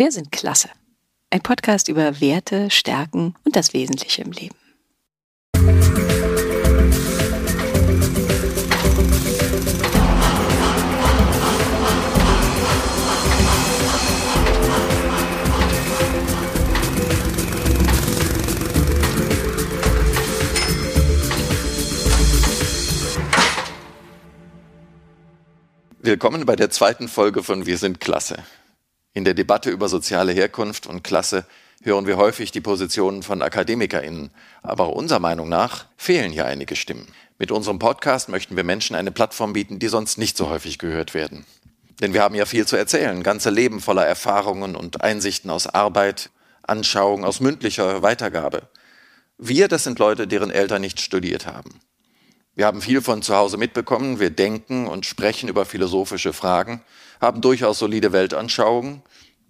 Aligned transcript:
Wir 0.00 0.10
sind 0.12 0.32
klasse. 0.32 0.70
Ein 1.28 1.42
Podcast 1.42 1.88
über 1.88 2.22
Werte, 2.22 2.70
Stärken 2.70 3.34
und 3.44 3.54
das 3.54 3.74
Wesentliche 3.74 4.22
im 4.22 4.32
Leben. 4.32 4.56
Willkommen 25.98 26.46
bei 26.46 26.56
der 26.56 26.70
zweiten 26.70 27.08
Folge 27.08 27.42
von 27.42 27.66
Wir 27.66 27.76
sind 27.76 28.00
Klasse. 28.00 28.42
In 29.12 29.24
der 29.24 29.34
Debatte 29.34 29.70
über 29.70 29.88
soziale 29.88 30.32
Herkunft 30.32 30.86
und 30.86 31.02
Klasse 31.02 31.44
hören 31.82 32.06
wir 32.06 32.16
häufig 32.16 32.52
die 32.52 32.60
Positionen 32.60 33.24
von 33.24 33.42
AkademikerInnen. 33.42 34.30
Aber 34.62 34.94
unserer 34.94 35.18
Meinung 35.18 35.48
nach 35.48 35.86
fehlen 35.96 36.30
hier 36.30 36.46
einige 36.46 36.76
Stimmen. 36.76 37.08
Mit 37.36 37.50
unserem 37.50 37.80
Podcast 37.80 38.28
möchten 38.28 38.54
wir 38.54 38.62
Menschen 38.62 38.94
eine 38.94 39.10
Plattform 39.10 39.52
bieten, 39.52 39.80
die 39.80 39.88
sonst 39.88 40.16
nicht 40.16 40.36
so 40.36 40.48
häufig 40.48 40.78
gehört 40.78 41.14
werden. 41.14 41.44
Denn 42.00 42.14
wir 42.14 42.22
haben 42.22 42.36
ja 42.36 42.46
viel 42.46 42.66
zu 42.66 42.76
erzählen, 42.76 43.22
ganze 43.24 43.50
Leben 43.50 43.80
voller 43.80 44.06
Erfahrungen 44.06 44.76
und 44.76 45.02
Einsichten 45.02 45.50
aus 45.50 45.66
Arbeit, 45.66 46.30
Anschauung, 46.62 47.24
aus 47.24 47.40
mündlicher 47.40 48.02
Weitergabe. 48.02 48.68
Wir, 49.38 49.66
das 49.66 49.82
sind 49.84 49.98
Leute, 49.98 50.28
deren 50.28 50.50
Eltern 50.50 50.82
nicht 50.82 51.00
studiert 51.00 51.46
haben. 51.46 51.80
Wir 52.54 52.66
haben 52.66 52.82
viel 52.82 53.00
von 53.00 53.22
zu 53.22 53.34
Hause 53.34 53.56
mitbekommen, 53.56 54.20
wir 54.20 54.30
denken 54.30 54.86
und 54.86 55.06
sprechen 55.06 55.48
über 55.48 55.64
philosophische 55.64 56.32
Fragen, 56.32 56.82
haben 57.20 57.40
durchaus 57.40 57.78
solide 57.78 58.12
Weltanschauungen, 58.12 59.02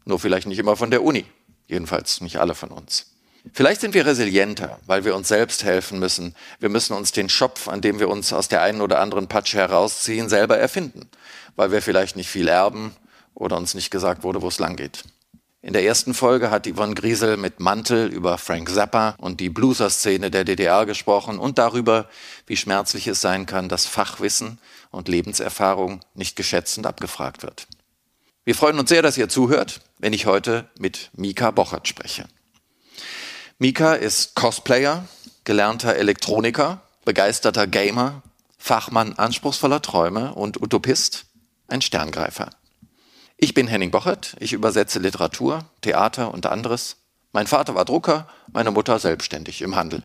nur 0.04 0.18
vielleicht 0.18 0.46
nicht 0.46 0.58
immer 0.58 0.76
von 0.76 0.90
der 0.90 1.02
Uni, 1.02 1.24
jedenfalls 1.68 2.20
nicht 2.20 2.38
alle 2.38 2.54
von 2.54 2.70
uns. 2.70 3.06
Vielleicht 3.52 3.80
sind 3.80 3.94
wir 3.94 4.04
resilienter, 4.04 4.78
weil 4.86 5.04
wir 5.04 5.14
uns 5.14 5.28
selbst 5.28 5.64
helfen 5.64 5.98
müssen. 5.98 6.34
Wir 6.58 6.68
müssen 6.68 6.94
uns 6.94 7.12
den 7.12 7.28
Schopf, 7.28 7.68
an 7.68 7.80
dem 7.80 7.98
wir 7.98 8.08
uns 8.08 8.32
aus 8.32 8.48
der 8.48 8.62
einen 8.62 8.82
oder 8.82 9.00
anderen 9.00 9.28
Patsche 9.28 9.56
herausziehen, 9.56 10.28
selber 10.28 10.58
erfinden, 10.58 11.08
weil 11.56 11.72
wir 11.72 11.80
vielleicht 11.80 12.16
nicht 12.16 12.28
viel 12.28 12.48
erben 12.48 12.94
oder 13.34 13.56
uns 13.56 13.74
nicht 13.74 13.90
gesagt 13.90 14.24
wurde, 14.24 14.42
wo 14.42 14.48
es 14.48 14.58
lang 14.58 14.76
geht. 14.76 15.04
In 15.62 15.74
der 15.74 15.84
ersten 15.84 16.14
Folge 16.14 16.50
hat 16.50 16.66
Yvonne 16.66 16.94
Griesel 16.94 17.36
mit 17.36 17.60
Mantel 17.60 18.06
über 18.08 18.38
Frank 18.38 18.70
Zappa 18.70 19.14
und 19.18 19.40
die 19.40 19.50
Blueser-Szene 19.50 20.30
der 20.30 20.44
DDR 20.44 20.86
gesprochen 20.86 21.38
und 21.38 21.58
darüber, 21.58 22.08
wie 22.46 22.56
schmerzlich 22.56 23.06
es 23.06 23.20
sein 23.20 23.44
kann, 23.44 23.68
dass 23.68 23.84
Fachwissen 23.84 24.58
und 24.90 25.08
Lebenserfahrung 25.08 26.00
nicht 26.14 26.34
geschätzt 26.34 26.78
und 26.78 26.86
abgefragt 26.86 27.42
wird. 27.42 27.66
Wir 28.44 28.54
freuen 28.54 28.78
uns 28.78 28.88
sehr, 28.88 29.02
dass 29.02 29.18
ihr 29.18 29.28
zuhört, 29.28 29.82
wenn 29.98 30.14
ich 30.14 30.24
heute 30.24 30.70
mit 30.78 31.10
Mika 31.12 31.50
Bochert 31.50 31.86
spreche. 31.86 32.26
Mika 33.58 33.92
ist 33.92 34.34
Cosplayer, 34.34 35.06
gelernter 35.44 35.94
Elektroniker, 35.94 36.80
begeisterter 37.04 37.66
Gamer, 37.66 38.22
Fachmann 38.56 39.12
anspruchsvoller 39.12 39.82
Träume 39.82 40.34
und 40.34 40.62
Utopist, 40.62 41.26
ein 41.68 41.82
Sterngreifer. 41.82 42.48
Ich 43.42 43.54
bin 43.54 43.68
Henning 43.68 43.90
Bochert, 43.90 44.36
ich 44.38 44.52
übersetze 44.52 44.98
Literatur, 44.98 45.64
Theater 45.80 46.34
und 46.34 46.44
anderes. 46.44 46.98
Mein 47.32 47.46
Vater 47.46 47.74
war 47.74 47.86
Drucker, 47.86 48.28
meine 48.52 48.70
Mutter 48.70 48.98
selbstständig 48.98 49.62
im 49.62 49.76
Handel. 49.76 50.02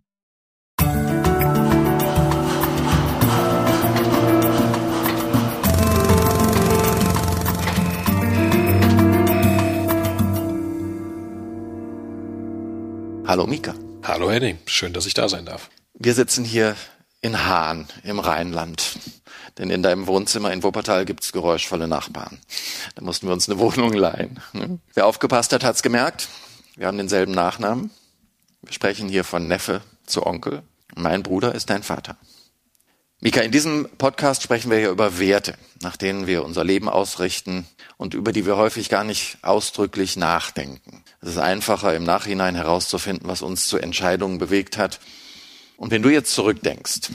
Hallo 13.28 13.48
Mika. 13.48 13.74
Hallo 14.04 14.32
Henning, 14.32 14.60
schön, 14.66 14.94
dass 14.94 15.06
ich 15.06 15.14
da 15.14 15.28
sein 15.28 15.46
darf. 15.46 15.70
Wir 15.94 16.14
sitzen 16.14 16.46
hier 16.46 16.78
in 17.22 17.46
Hahn 17.46 17.88
im 18.04 18.20
Rheinland. 18.20 19.00
Denn 19.58 19.70
in 19.70 19.82
deinem 19.82 20.08
Wohnzimmer 20.08 20.52
in 20.52 20.64
Wuppertal 20.64 21.06
gibt's 21.06 21.32
geräuschvolle 21.32 21.88
Nachbarn. 21.88 22.40
Da 22.96 23.04
mussten 23.04 23.28
wir 23.28 23.34
uns 23.34 23.50
eine 23.50 23.60
Wohnung 23.60 23.94
leihen. 23.94 24.40
Wer 24.94 25.06
aufgepasst 25.06 25.54
hat, 25.54 25.64
hat's 25.64 25.82
gemerkt. 25.82 26.28
Wir 26.76 26.88
haben 26.88 26.98
denselben 26.98 27.32
Nachnamen. 27.32 27.90
Wir 28.62 28.74
sprechen 28.74 29.08
hier 29.08 29.24
von 29.24 29.48
Neffe 29.48 29.82
zu 30.06 30.26
Onkel. 30.26 30.64
Mein 30.96 31.24
Bruder 31.24 31.56
ist 31.56 31.70
dein 31.70 31.84
Vater. 31.84 32.18
Mika, 33.22 33.42
in 33.42 33.52
diesem 33.52 33.88
Podcast 33.98 34.44
sprechen 34.44 34.70
wir 34.70 34.80
ja 34.80 34.92
über 34.92 35.20
Werte, 35.20 35.56
nach 35.82 35.96
denen 35.96 36.28
wir 36.28 36.44
unser 36.44 36.64
Leben 36.64 36.90
ausrichten 36.90 37.66
und 37.98 38.14
über 38.14 38.32
die 38.32 38.46
wir 38.46 38.58
häufig 38.58 38.90
gar 38.90 39.04
nicht 39.04 39.38
ausdrücklich 39.42 40.18
nachdenken. 40.18 41.04
Es 41.22 41.30
ist 41.30 41.38
einfacher, 41.38 41.96
im 41.96 42.04
Nachhinein 42.04 42.56
herauszufinden, 42.56 43.28
was 43.28 43.42
uns 43.42 43.68
zu 43.68 43.78
Entscheidungen 43.78 44.38
bewegt 44.38 44.78
hat. 44.78 45.00
Und 45.78 45.92
wenn 45.92 46.02
du 46.02 46.10
jetzt 46.10 46.34
zurückdenkst, 46.34 47.10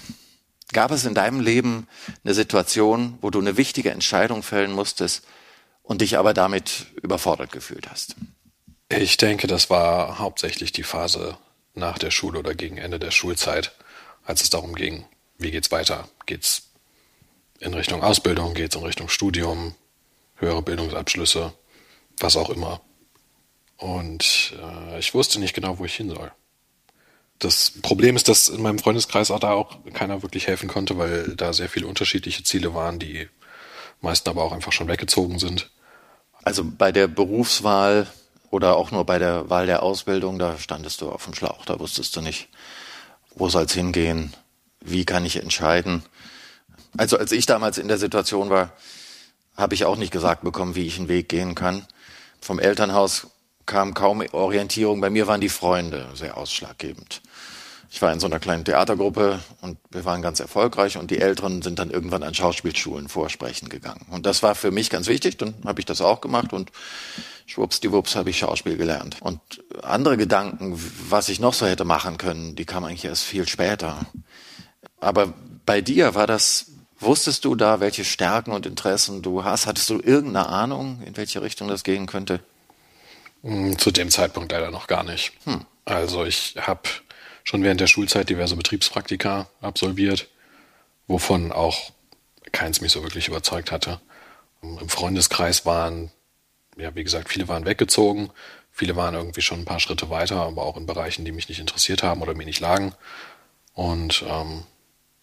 Gab 0.73 0.93
es 0.93 1.05
in 1.05 1.15
deinem 1.15 1.41
Leben 1.41 1.89
eine 2.25 2.35
Situation, 2.35 3.19
wo 3.21 3.31
du 3.31 3.41
eine 3.41 3.57
wichtige 3.57 3.91
Entscheidung 3.91 4.43
fällen 4.43 4.73
musstest 4.73 5.27
und 5.83 6.01
dich 6.01 6.17
aber 6.17 6.33
damit 6.33 6.87
überfordert 7.03 7.51
gefühlt 7.51 7.91
hast? 7.91 8.15
Ich 8.89 9.17
denke, 9.17 9.47
das 9.47 9.69
war 9.69 10.19
hauptsächlich 10.19 10.71
die 10.73 10.83
Phase 10.83 11.37
nach 11.75 11.99
der 11.99 12.11
Schule 12.11 12.39
oder 12.39 12.55
gegen 12.55 12.79
Ende 12.79 12.99
der 12.99 13.11
Schulzeit, 13.11 13.73
als 14.25 14.43
es 14.43 14.51
darum 14.51 14.75
ging, 14.75 15.07
wie 15.39 15.51
geht's 15.51 15.71
weiter? 15.71 16.09
Geht's 16.27 16.71
in 17.59 17.75
Richtung 17.75 18.03
Ausbildung, 18.03 18.55
geht's 18.55 18.77
in 18.77 18.83
Richtung 18.83 19.09
Studium, 19.09 19.75
höhere 20.37 20.63
Bildungsabschlüsse, 20.63 21.53
was 22.19 22.37
auch 22.37 22.51
immer. 22.51 22.81
Und 23.77 24.55
äh, 24.61 24.99
ich 24.99 25.15
wusste 25.15 25.41
nicht 25.41 25.55
genau, 25.55 25.79
wo 25.79 25.85
ich 25.85 25.95
hin 25.95 26.11
soll 26.11 26.31
das 27.41 27.73
Problem 27.83 28.17
ist, 28.17 28.29
dass 28.29 28.49
in 28.49 28.63
meinem 28.63 28.79
Freundeskreis 28.79 29.31
auch 29.31 29.41
da 29.41 29.53
auch 29.53 29.79
keiner 29.93 30.23
wirklich 30.23 30.47
helfen 30.47 30.69
konnte, 30.69 30.99
weil 30.99 31.35
da 31.37 31.53
sehr 31.53 31.69
viele 31.69 31.87
unterschiedliche 31.87 32.45
Ziele 32.45 32.75
waren, 32.75 32.99
die 32.99 33.29
meisten 34.01 34.29
aber 34.29 34.45
auch 34.45 34.53
einfach 34.53 34.73
schon 34.73 34.89
weggezogen 34.89 35.39
sind. 35.39 35.71
Also 36.43 36.65
bei 36.65 36.93
der 36.93 37.09
Berufswahl 37.09 38.07
oder 38.51 38.77
auch 38.77 38.91
nur 38.91 39.05
bei 39.05 39.19
der 39.19 39.49
Wahl 39.49 39.67
der 39.67 39.83
Ausbildung, 39.83 40.39
da 40.39 40.59
standest 40.59 41.01
du 41.01 41.11
auf 41.11 41.25
dem 41.25 41.35
Schlauch, 41.35 41.65
da 41.65 41.81
wusstest 41.81 42.15
du 42.17 42.21
nicht, 42.21 42.49
wo 43.35 43.49
soll 43.49 43.65
es 43.65 43.73
hingehen, 43.73 44.35
wie 44.81 45.05
kann 45.05 45.25
ich 45.25 45.37
entscheiden. 45.37 46.03
Also 46.97 47.19
als 47.19 47.33
ich 47.33 47.47
damals 47.47 47.79
in 47.79 47.89
der 47.89 47.99
Situation 47.99 48.51
war, 48.51 48.73
habe 49.57 49.75
ich 49.75 49.85
auch 49.85 49.97
nicht 49.97 50.13
gesagt 50.13 50.43
bekommen, 50.43 50.75
wie 50.75 50.87
ich 50.87 50.99
einen 50.99 51.09
Weg 51.09 51.29
gehen 51.29 51.55
kann. 51.55 51.87
Vom 52.41 52.59
Elternhaus 52.59 53.29
kam 53.67 53.95
kaum 53.95 54.23
Orientierung. 54.33 55.01
Bei 55.01 55.11
mir 55.11 55.27
waren 55.27 55.41
die 55.41 55.49
Freunde 55.49 56.09
sehr 56.15 56.37
ausschlaggebend. 56.37 57.23
Ich 57.93 58.01
war 58.01 58.13
in 58.13 58.21
so 58.21 58.27
einer 58.27 58.39
kleinen 58.39 58.65
Theatergruppe 58.65 59.41
und 59.63 59.77
wir 59.91 60.05
waren 60.05 60.23
ganz 60.23 60.39
erfolgreich 60.39 60.97
und 60.97 61.11
die 61.11 61.19
Älteren 61.19 61.61
sind 61.61 61.81
dann 61.81 61.91
irgendwann 61.91 62.23
an 62.23 62.35
Schauspielschulen 62.35 63.09
vorsprechen 63.09 63.69
gegangen. 63.69 64.07
Und 64.11 64.27
das 64.27 64.45
war 64.45 64.55
für 64.55 64.71
mich 64.71 64.91
ganz 64.91 65.09
wichtig, 65.09 65.39
dann 65.39 65.55
habe 65.65 65.81
ich 65.81 65.87
das 65.87 66.01
auch 66.01 66.21
gemacht 66.21 66.53
und 66.53 66.71
schwuppsdiwupps 67.47 68.15
habe 68.15 68.31
ich 68.31 68.39
Schauspiel 68.39 68.77
gelernt. 68.77 69.17
Und 69.21 69.41
andere 69.83 70.17
Gedanken, 70.17 70.81
was 71.09 71.29
ich 71.29 71.41
noch 71.41 71.53
so 71.53 71.67
hätte 71.67 71.85
machen 71.85 72.17
können, 72.17 72.55
die 72.55 72.65
kamen 72.65 72.87
eigentlich 72.87 73.05
erst 73.05 73.25
viel 73.25 73.49
später. 73.49 73.99
Aber 75.01 75.35
bei 75.67 75.81
dir 75.81 76.15
war 76.15 76.29
das, 76.29 76.67
wusstest 77.01 77.45
du 77.45 77.57
da, 77.57 77.81
welche 77.81 78.05
Stärken 78.05 78.53
und 78.53 78.67
Interessen 78.67 79.21
du 79.21 79.43
hast? 79.43 79.67
Hattest 79.67 79.91
du 79.91 79.95
irgendeine 79.95 80.49
Ahnung, 80.49 81.03
in 81.05 81.17
welche 81.17 81.43
Richtung 81.43 81.67
das 81.67 81.83
gehen 81.83 82.07
könnte? 82.07 82.39
Hm, 83.43 83.77
zu 83.79 83.91
dem 83.91 84.11
Zeitpunkt 84.11 84.53
leider 84.53 84.71
noch 84.71 84.87
gar 84.87 85.03
nicht. 85.03 85.33
Hm. 85.45 85.65
Also 85.87 86.25
ich 86.25 86.55
habe 86.57 86.83
schon 87.45 87.63
während 87.63 87.81
der 87.81 87.87
Schulzeit 87.87 88.29
diverse 88.29 88.57
Betriebspraktika 88.57 89.49
absolviert, 89.61 90.29
wovon 91.07 91.53
auch 91.53 91.93
keins 92.53 92.81
mich 92.81 92.93
so 92.93 93.03
wirklich 93.03 93.29
überzeugt 93.29 93.73
hatte. 93.73 94.01
Im 94.63 94.89
Freundeskreis 94.89 95.65
waren, 95.65 96.11
ja, 96.77 96.95
wie 96.95 97.05
gesagt, 97.05 97.29
viele 97.29 97.49
waren 97.49 97.65
weggezogen, 97.65 98.31
viele 98.71 98.97
waren 98.97 99.15
irgendwie 99.15 99.43
schon 99.43 99.61
ein 99.61 99.65
paar 99.65 99.81
Schritte 99.81 100.11
weiter, 100.11 100.37
aber 100.37 100.65
auch 100.65 100.77
in 100.77 100.87
Bereichen, 100.87 101.25
die 101.25 101.33
mich 101.33 101.49
nicht 101.49 101.61
interessiert 101.61 102.03
haben 102.03 102.23
oder 102.23 102.35
mir 102.35 102.45
nicht 102.45 102.61
lagen. 102.61 102.95
Und 103.75 104.25
ähm, 104.29 104.65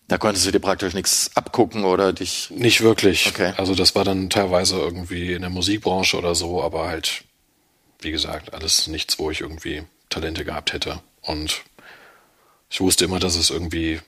da 0.08 0.18
konntest 0.18 0.46
du 0.46 0.52
dir 0.52 0.60
praktisch 0.60 0.94
nichts 0.94 1.32
abgucken 1.36 1.84
oder 1.84 2.14
dich. 2.14 2.50
Nicht 2.52 2.82
wirklich. 2.82 3.28
Okay. 3.28 3.54
Also 3.58 3.76
das 3.76 3.94
war 3.94 4.06
dann 4.06 4.30
teilweise 4.30 4.78
irgendwie 4.78 5.34
in 5.34 5.42
der 5.42 5.50
Musikbranche 5.50 6.18
oder 6.18 6.34
so, 6.34 6.64
aber 6.64 6.88
halt, 6.88 7.26
wie 8.00 8.12
gesagt, 8.12 8.54
alles 8.54 8.88
nichts, 8.88 9.20
wo 9.20 9.30
ich 9.32 9.42
irgendwie 9.42 9.84
Talente 10.10 10.46
gehabt 10.46 10.72
hätte. 10.72 11.02
Und 11.22 11.64
ich 12.70 12.82
wusste 12.82 13.06
immer, 13.06 13.20
dass 13.20 13.36
es 13.36 13.50
irgendwie 13.50 14.02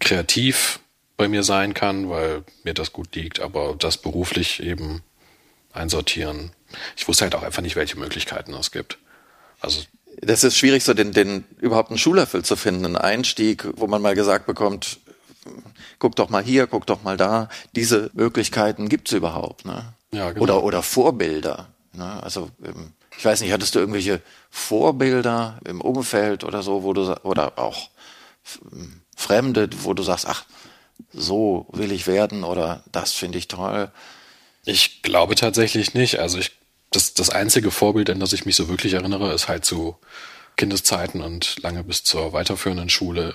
kreativ 0.00 0.80
bei 1.16 1.28
mir 1.28 1.42
sein 1.42 1.74
kann, 1.74 2.08
weil 2.08 2.44
mir 2.62 2.74
das 2.74 2.92
gut 2.92 3.14
liegt, 3.14 3.40
aber 3.40 3.74
das 3.78 3.98
beruflich 3.98 4.62
eben 4.62 5.02
einsortieren. 5.72 6.52
Ich 6.96 7.08
wusste 7.08 7.24
halt 7.24 7.34
auch 7.34 7.42
einfach 7.42 7.62
nicht, 7.62 7.76
welche 7.76 7.98
Möglichkeiten 7.98 8.54
es 8.54 8.70
gibt. 8.70 8.98
Also 9.60 9.82
das 10.20 10.44
ist 10.44 10.56
schwierig, 10.56 10.84
so 10.84 10.94
den, 10.94 11.12
den 11.12 11.44
überhaupt 11.58 11.90
einen 11.90 11.98
Schulöffel 11.98 12.44
zu 12.44 12.56
finden, 12.56 12.84
einen 12.84 12.96
Einstieg, 12.96 13.66
wo 13.76 13.86
man 13.86 14.02
mal 14.02 14.14
gesagt 14.14 14.46
bekommt, 14.46 15.00
guck 15.98 16.16
doch 16.16 16.28
mal 16.28 16.42
hier, 16.42 16.66
guck 16.66 16.86
doch 16.86 17.02
mal 17.02 17.16
da. 17.16 17.48
Diese 17.74 18.10
Möglichkeiten 18.14 18.88
gibt's 18.88 19.12
überhaupt, 19.12 19.64
ne? 19.64 19.92
Ja, 20.12 20.30
genau. 20.30 20.42
Oder 20.42 20.64
oder 20.64 20.82
Vorbilder. 20.82 21.68
Ne? 21.92 22.22
Also 22.22 22.50
ähm, 22.64 22.92
Ich 23.18 23.24
weiß 23.24 23.40
nicht, 23.40 23.52
hattest 23.52 23.74
du 23.74 23.80
irgendwelche 23.80 24.22
Vorbilder 24.48 25.58
im 25.64 25.80
Umfeld 25.80 26.44
oder 26.44 26.62
so, 26.62 26.84
wo 26.84 26.92
du 26.92 27.12
oder 27.24 27.58
auch 27.58 27.90
Fremde, 29.16 29.68
wo 29.82 29.92
du 29.92 30.04
sagst, 30.04 30.26
ach, 30.26 30.44
so 31.12 31.66
will 31.72 31.90
ich 31.90 32.06
werden 32.06 32.44
oder 32.44 32.84
das 32.92 33.12
finde 33.12 33.38
ich 33.38 33.48
toll? 33.48 33.90
Ich 34.64 35.02
glaube 35.02 35.34
tatsächlich 35.34 35.94
nicht. 35.94 36.20
Also 36.20 36.38
ich, 36.38 36.52
das, 36.92 37.12
das 37.12 37.28
einzige 37.28 37.72
Vorbild, 37.72 38.08
an 38.08 38.20
das 38.20 38.32
ich 38.32 38.46
mich 38.46 38.54
so 38.54 38.68
wirklich 38.68 38.92
erinnere, 38.92 39.34
ist 39.34 39.48
halt 39.48 39.64
zu 39.64 39.96
Kindeszeiten 40.56 41.20
und 41.20 41.60
lange 41.60 41.82
bis 41.82 42.04
zur 42.04 42.32
weiterführenden 42.32 42.88
Schule 42.88 43.34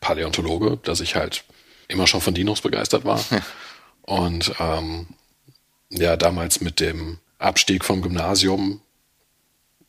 Paläontologe, 0.00 0.78
dass 0.82 1.00
ich 1.00 1.14
halt 1.14 1.44
immer 1.88 2.06
schon 2.06 2.22
von 2.22 2.32
Dinos 2.32 2.62
begeistert 2.62 3.04
war. 3.04 3.22
und 4.02 4.54
ähm, 4.58 5.08
ja, 5.90 6.16
damals 6.16 6.62
mit 6.62 6.80
dem 6.80 7.18
Abstieg 7.38 7.84
vom 7.84 8.02
Gymnasium 8.02 8.80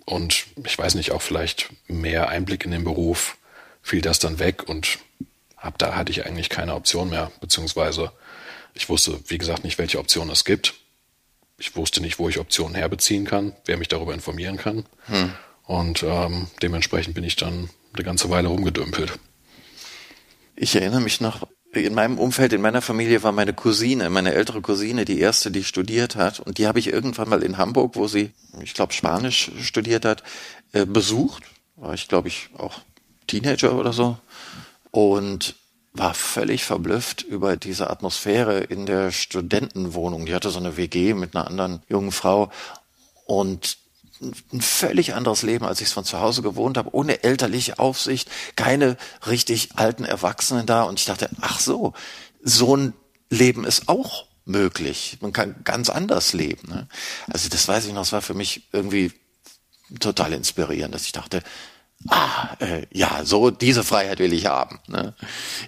und 0.05 0.45
ich 0.63 0.77
weiß 0.77 0.95
nicht, 0.95 1.11
auch 1.11 1.21
vielleicht 1.21 1.69
mehr 1.87 2.29
Einblick 2.29 2.65
in 2.65 2.71
den 2.71 2.83
Beruf, 2.83 3.37
fiel 3.81 4.01
das 4.01 4.19
dann 4.19 4.39
weg 4.39 4.67
und 4.67 4.99
ab 5.55 5.77
da 5.77 5.95
hatte 5.95 6.11
ich 6.11 6.25
eigentlich 6.25 6.49
keine 6.49 6.75
Option 6.75 7.09
mehr, 7.09 7.31
beziehungsweise 7.41 8.11
ich 8.73 8.89
wusste, 8.89 9.19
wie 9.27 9.37
gesagt, 9.37 9.63
nicht, 9.63 9.77
welche 9.77 9.99
Optionen 9.99 10.31
es 10.31 10.45
gibt. 10.45 10.75
Ich 11.57 11.75
wusste 11.75 12.01
nicht, 12.01 12.19
wo 12.19 12.29
ich 12.29 12.39
Optionen 12.39 12.75
herbeziehen 12.75 13.25
kann, 13.25 13.53
wer 13.65 13.77
mich 13.77 13.89
darüber 13.89 14.13
informieren 14.13 14.57
kann. 14.57 14.85
Hm. 15.07 15.33
Und 15.65 16.03
ähm, 16.03 16.47
dementsprechend 16.61 17.13
bin 17.13 17.23
ich 17.23 17.35
dann 17.35 17.69
eine 17.93 18.03
ganze 18.03 18.29
Weile 18.29 18.47
rumgedümpelt. 18.47 19.19
Ich 20.55 20.75
erinnere 20.75 21.01
mich 21.01 21.19
noch, 21.21 21.47
in 21.71 21.93
meinem 21.93 22.17
Umfeld, 22.17 22.53
in 22.53 22.61
meiner 22.61 22.81
Familie 22.81 23.21
war 23.21 23.31
meine 23.31 23.53
Cousine, 23.53 24.09
meine 24.09 24.33
ältere 24.33 24.61
Cousine, 24.61 25.05
die 25.05 25.19
erste, 25.19 25.51
die 25.51 25.63
studiert 25.63 26.15
hat. 26.15 26.39
Und 26.39 26.57
die 26.57 26.67
habe 26.67 26.79
ich 26.79 26.87
irgendwann 26.87 27.29
mal 27.29 27.43
in 27.43 27.57
Hamburg, 27.57 27.95
wo 27.95 28.07
sie, 28.07 28.31
ich 28.61 28.73
glaube, 28.73 28.93
Spanisch 28.93 29.51
studiert 29.61 30.05
hat, 30.05 30.23
äh, 30.71 30.85
besucht. 30.85 31.43
War 31.75 31.93
ich, 31.93 32.07
glaube 32.07 32.27
ich, 32.27 32.49
auch 32.57 32.81
Teenager 33.27 33.75
oder 33.75 33.93
so. 33.93 34.17
Und 34.91 35.55
war 35.93 36.13
völlig 36.13 36.63
verblüfft 36.63 37.21
über 37.23 37.57
diese 37.57 37.89
Atmosphäre 37.89 38.59
in 38.59 38.85
der 38.85 39.11
Studentenwohnung. 39.11 40.25
Die 40.25 40.33
hatte 40.33 40.49
so 40.49 40.59
eine 40.59 40.77
WG 40.77 41.13
mit 41.13 41.35
einer 41.35 41.47
anderen 41.47 41.83
jungen 41.87 42.11
Frau. 42.11 42.51
Und 43.25 43.77
ein 44.21 44.61
völlig 44.61 45.13
anderes 45.13 45.43
Leben, 45.43 45.65
als 45.65 45.81
ich 45.81 45.87
es 45.87 45.93
von 45.93 46.03
zu 46.03 46.19
Hause 46.19 46.41
gewohnt 46.41 46.77
habe, 46.77 46.93
ohne 46.93 47.23
elterliche 47.23 47.79
Aufsicht, 47.79 48.29
keine 48.55 48.97
richtig 49.27 49.69
alten 49.75 50.05
Erwachsenen 50.05 50.65
da. 50.65 50.83
Und 50.83 50.99
ich 50.99 51.05
dachte, 51.05 51.29
ach 51.41 51.59
so, 51.59 51.93
so 52.41 52.75
ein 52.75 52.93
Leben 53.29 53.65
ist 53.65 53.87
auch 53.87 54.25
möglich. 54.45 55.17
Man 55.21 55.31
kann 55.31 55.55
ganz 55.63 55.89
anders 55.89 56.33
leben. 56.33 56.69
Ne? 56.69 56.87
Also 57.27 57.49
das 57.49 57.67
weiß 57.67 57.85
ich 57.85 57.93
noch, 57.93 58.01
es 58.01 58.11
war 58.11 58.21
für 58.21 58.33
mich 58.33 58.67
irgendwie 58.73 59.11
total 59.99 60.33
inspirierend, 60.33 60.93
dass 60.93 61.05
ich 61.05 61.11
dachte, 61.11 61.41
ah, 62.07 62.55
äh, 62.59 62.85
ja, 62.91 63.23
so 63.23 63.51
diese 63.51 63.83
Freiheit 63.83 64.19
will 64.19 64.33
ich 64.33 64.47
haben. 64.47 64.79
Ne? 64.87 65.13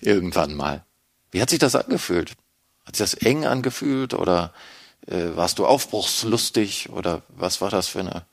Irgendwann 0.01 0.55
mal. 0.55 0.83
Wie 1.31 1.41
hat 1.41 1.49
sich 1.49 1.59
das 1.59 1.75
angefühlt? 1.75 2.31
Hat 2.85 2.95
sich 2.95 3.11
das 3.11 3.13
eng 3.13 3.45
angefühlt 3.45 4.13
oder 4.13 4.53
äh, 5.07 5.35
warst 5.35 5.59
du 5.59 5.65
aufbruchslustig 5.65 6.89
oder 6.89 7.21
was 7.29 7.61
war 7.61 7.69
das 7.69 7.87
für 7.87 7.99
eine 7.99 8.25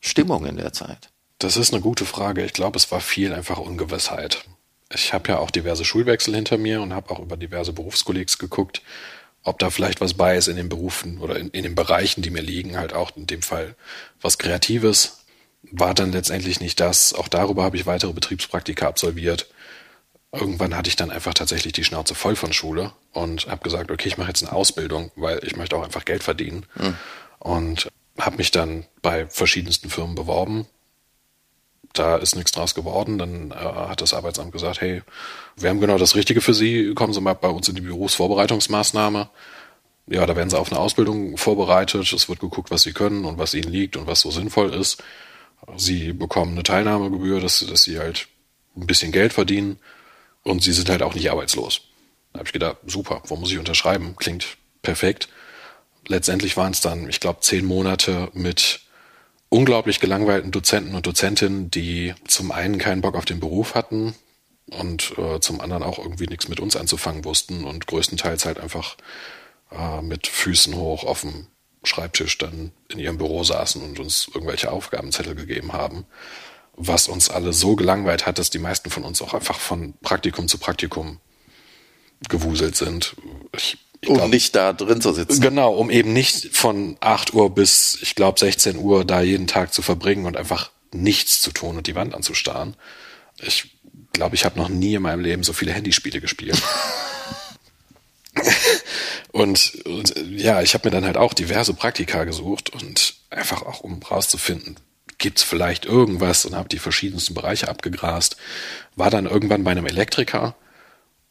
Stimmung 0.00 0.46
in 0.46 0.56
der 0.56 0.72
Zeit? 0.72 1.10
Das 1.38 1.56
ist 1.56 1.72
eine 1.72 1.82
gute 1.82 2.04
Frage. 2.04 2.44
Ich 2.44 2.52
glaube, 2.52 2.76
es 2.76 2.90
war 2.90 3.00
viel 3.00 3.32
einfach 3.32 3.58
Ungewissheit. 3.58 4.44
Ich 4.92 5.12
habe 5.12 5.28
ja 5.30 5.38
auch 5.38 5.50
diverse 5.50 5.84
Schulwechsel 5.84 6.34
hinter 6.34 6.58
mir 6.58 6.82
und 6.82 6.92
habe 6.92 7.10
auch 7.10 7.20
über 7.20 7.36
diverse 7.36 7.72
Berufskollegs 7.72 8.38
geguckt, 8.38 8.82
ob 9.42 9.58
da 9.58 9.70
vielleicht 9.70 10.00
was 10.00 10.14
bei 10.14 10.36
ist 10.36 10.48
in 10.48 10.56
den 10.56 10.68
Berufen 10.68 11.18
oder 11.18 11.36
in, 11.36 11.48
in 11.50 11.62
den 11.62 11.74
Bereichen, 11.74 12.22
die 12.22 12.30
mir 12.30 12.42
liegen, 12.42 12.76
halt 12.76 12.92
auch 12.92 13.16
in 13.16 13.26
dem 13.26 13.42
Fall 13.42 13.74
was 14.20 14.38
Kreatives. 14.38 15.24
War 15.62 15.94
dann 15.94 16.12
letztendlich 16.12 16.60
nicht 16.60 16.80
das. 16.80 17.14
Auch 17.14 17.28
darüber 17.28 17.62
habe 17.62 17.76
ich 17.76 17.86
weitere 17.86 18.12
Betriebspraktika 18.12 18.86
absolviert. 18.86 19.48
Irgendwann 20.32 20.76
hatte 20.76 20.88
ich 20.88 20.96
dann 20.96 21.10
einfach 21.10 21.34
tatsächlich 21.34 21.72
die 21.72 21.84
Schnauze 21.84 22.14
voll 22.14 22.36
von 22.36 22.52
Schule 22.52 22.92
und 23.12 23.46
habe 23.46 23.62
gesagt, 23.62 23.90
okay, 23.90 24.08
ich 24.08 24.18
mache 24.18 24.28
jetzt 24.28 24.42
eine 24.42 24.52
Ausbildung, 24.52 25.10
weil 25.16 25.40
ich 25.44 25.56
möchte 25.56 25.76
auch 25.76 25.84
einfach 25.84 26.04
Geld 26.04 26.22
verdienen. 26.22 26.66
Mhm. 26.76 26.96
Und 27.38 27.88
habe 28.20 28.36
mich 28.36 28.50
dann 28.50 28.84
bei 29.02 29.26
verschiedensten 29.28 29.90
Firmen 29.90 30.14
beworben. 30.14 30.66
Da 31.92 32.16
ist 32.16 32.36
nichts 32.36 32.52
draus 32.52 32.74
geworden. 32.74 33.18
Dann 33.18 33.50
äh, 33.50 33.54
hat 33.54 34.00
das 34.00 34.14
Arbeitsamt 34.14 34.52
gesagt, 34.52 34.80
hey, 34.80 35.02
wir 35.56 35.70
haben 35.70 35.80
genau 35.80 35.98
das 35.98 36.14
Richtige 36.14 36.40
für 36.40 36.54
Sie. 36.54 36.94
Kommen 36.94 37.12
Sie 37.12 37.20
mal 37.20 37.34
bei 37.34 37.48
uns 37.48 37.68
in 37.68 37.74
die 37.74 37.80
Berufsvorbereitungsmaßnahme. 37.80 39.28
Ja, 40.06 40.26
da 40.26 40.36
werden 40.36 40.50
Sie 40.50 40.58
auf 40.58 40.70
eine 40.70 40.80
Ausbildung 40.80 41.36
vorbereitet. 41.36 42.12
Es 42.12 42.28
wird 42.28 42.40
geguckt, 42.40 42.70
was 42.70 42.82
Sie 42.82 42.92
können 42.92 43.24
und 43.24 43.38
was 43.38 43.54
Ihnen 43.54 43.72
liegt 43.72 43.96
und 43.96 44.06
was 44.06 44.20
so 44.20 44.30
sinnvoll 44.30 44.74
ist. 44.74 45.02
Sie 45.76 46.12
bekommen 46.12 46.52
eine 46.52 46.62
Teilnahmegebühr, 46.62 47.40
dass, 47.40 47.60
dass 47.60 47.82
Sie 47.82 47.98
halt 47.98 48.28
ein 48.76 48.86
bisschen 48.86 49.12
Geld 49.12 49.32
verdienen 49.32 49.78
und 50.42 50.62
Sie 50.62 50.72
sind 50.72 50.88
halt 50.88 51.02
auch 51.02 51.14
nicht 51.14 51.30
arbeitslos. 51.30 51.82
Da 52.32 52.38
habe 52.38 52.48
ich 52.48 52.52
gedacht, 52.52 52.78
super, 52.86 53.22
wo 53.26 53.36
muss 53.36 53.50
ich 53.50 53.58
unterschreiben? 53.58 54.14
Klingt 54.16 54.56
perfekt 54.82 55.28
letztendlich 56.06 56.56
waren 56.56 56.72
es 56.72 56.80
dann, 56.80 57.08
ich 57.08 57.20
glaube, 57.20 57.40
zehn 57.40 57.64
Monate 57.64 58.30
mit 58.32 58.80
unglaublich 59.48 60.00
gelangweilten 60.00 60.50
Dozenten 60.50 60.94
und 60.94 61.06
Dozentinnen, 61.06 61.70
die 61.70 62.14
zum 62.26 62.52
einen 62.52 62.78
keinen 62.78 63.02
Bock 63.02 63.16
auf 63.16 63.24
den 63.24 63.40
Beruf 63.40 63.74
hatten 63.74 64.14
und 64.70 65.18
äh, 65.18 65.40
zum 65.40 65.60
anderen 65.60 65.82
auch 65.82 65.98
irgendwie 65.98 66.26
nichts 66.26 66.48
mit 66.48 66.60
uns 66.60 66.76
anzufangen 66.76 67.24
wussten 67.24 67.64
und 67.64 67.86
größtenteils 67.86 68.44
halt 68.44 68.60
einfach 68.60 68.96
äh, 69.72 70.00
mit 70.02 70.26
Füßen 70.26 70.74
hoch 70.74 71.04
auf 71.04 71.22
dem 71.22 71.46
Schreibtisch 71.82 72.36
dann 72.36 72.72
in 72.88 72.98
ihrem 72.98 73.16
Büro 73.16 73.42
saßen 73.42 73.82
und 73.82 73.98
uns 73.98 74.28
irgendwelche 74.32 74.70
Aufgabenzettel 74.70 75.34
gegeben 75.34 75.72
haben, 75.72 76.04
was 76.74 77.08
uns 77.08 77.30
alle 77.30 77.54
so 77.54 77.74
gelangweilt 77.74 78.26
hat, 78.26 78.38
dass 78.38 78.50
die 78.50 78.58
meisten 78.58 78.90
von 78.90 79.02
uns 79.02 79.22
auch 79.22 79.32
einfach 79.32 79.58
von 79.58 79.94
Praktikum 80.02 80.46
zu 80.46 80.58
Praktikum 80.58 81.20
gewuselt 82.28 82.76
sind. 82.76 83.16
Ich 83.56 83.78
um 84.06 84.14
glaub, 84.14 84.30
nicht 84.30 84.54
da 84.56 84.72
drin 84.72 85.00
zu 85.00 85.12
sitzen. 85.12 85.40
Genau, 85.40 85.74
um 85.74 85.90
eben 85.90 86.12
nicht 86.12 86.56
von 86.56 86.96
8 87.00 87.34
Uhr 87.34 87.54
bis, 87.54 87.98
ich 88.00 88.14
glaube, 88.14 88.38
16 88.38 88.78
Uhr 88.78 89.04
da 89.04 89.20
jeden 89.20 89.46
Tag 89.46 89.74
zu 89.74 89.82
verbringen 89.82 90.26
und 90.26 90.36
einfach 90.36 90.70
nichts 90.92 91.42
zu 91.42 91.52
tun 91.52 91.76
und 91.76 91.86
die 91.86 91.94
Wand 91.94 92.14
anzustarren. 92.14 92.74
Ich 93.42 93.76
glaube, 94.12 94.34
ich 94.34 94.44
habe 94.44 94.58
noch 94.58 94.68
nie 94.68 94.94
in 94.94 95.02
meinem 95.02 95.20
Leben 95.20 95.42
so 95.42 95.52
viele 95.52 95.72
Handyspiele 95.72 96.20
gespielt. 96.20 96.60
und, 99.32 99.74
und, 99.84 100.14
ja, 100.30 100.62
ich 100.62 100.74
habe 100.74 100.88
mir 100.88 100.92
dann 100.92 101.04
halt 101.04 101.16
auch 101.16 101.34
diverse 101.34 101.74
Praktika 101.74 102.24
gesucht 102.24 102.70
und 102.70 103.14
einfach 103.28 103.62
auch, 103.62 103.80
um 103.80 104.02
rauszufinden, 104.02 104.76
gibt's 105.18 105.42
vielleicht 105.42 105.84
irgendwas 105.84 106.46
und 106.46 106.54
habe 106.54 106.68
die 106.68 106.78
verschiedensten 106.78 107.34
Bereiche 107.34 107.68
abgegrast. 107.68 108.36
War 108.96 109.10
dann 109.10 109.26
irgendwann 109.26 109.62
bei 109.62 109.70
einem 109.70 109.86
Elektriker 109.86 110.56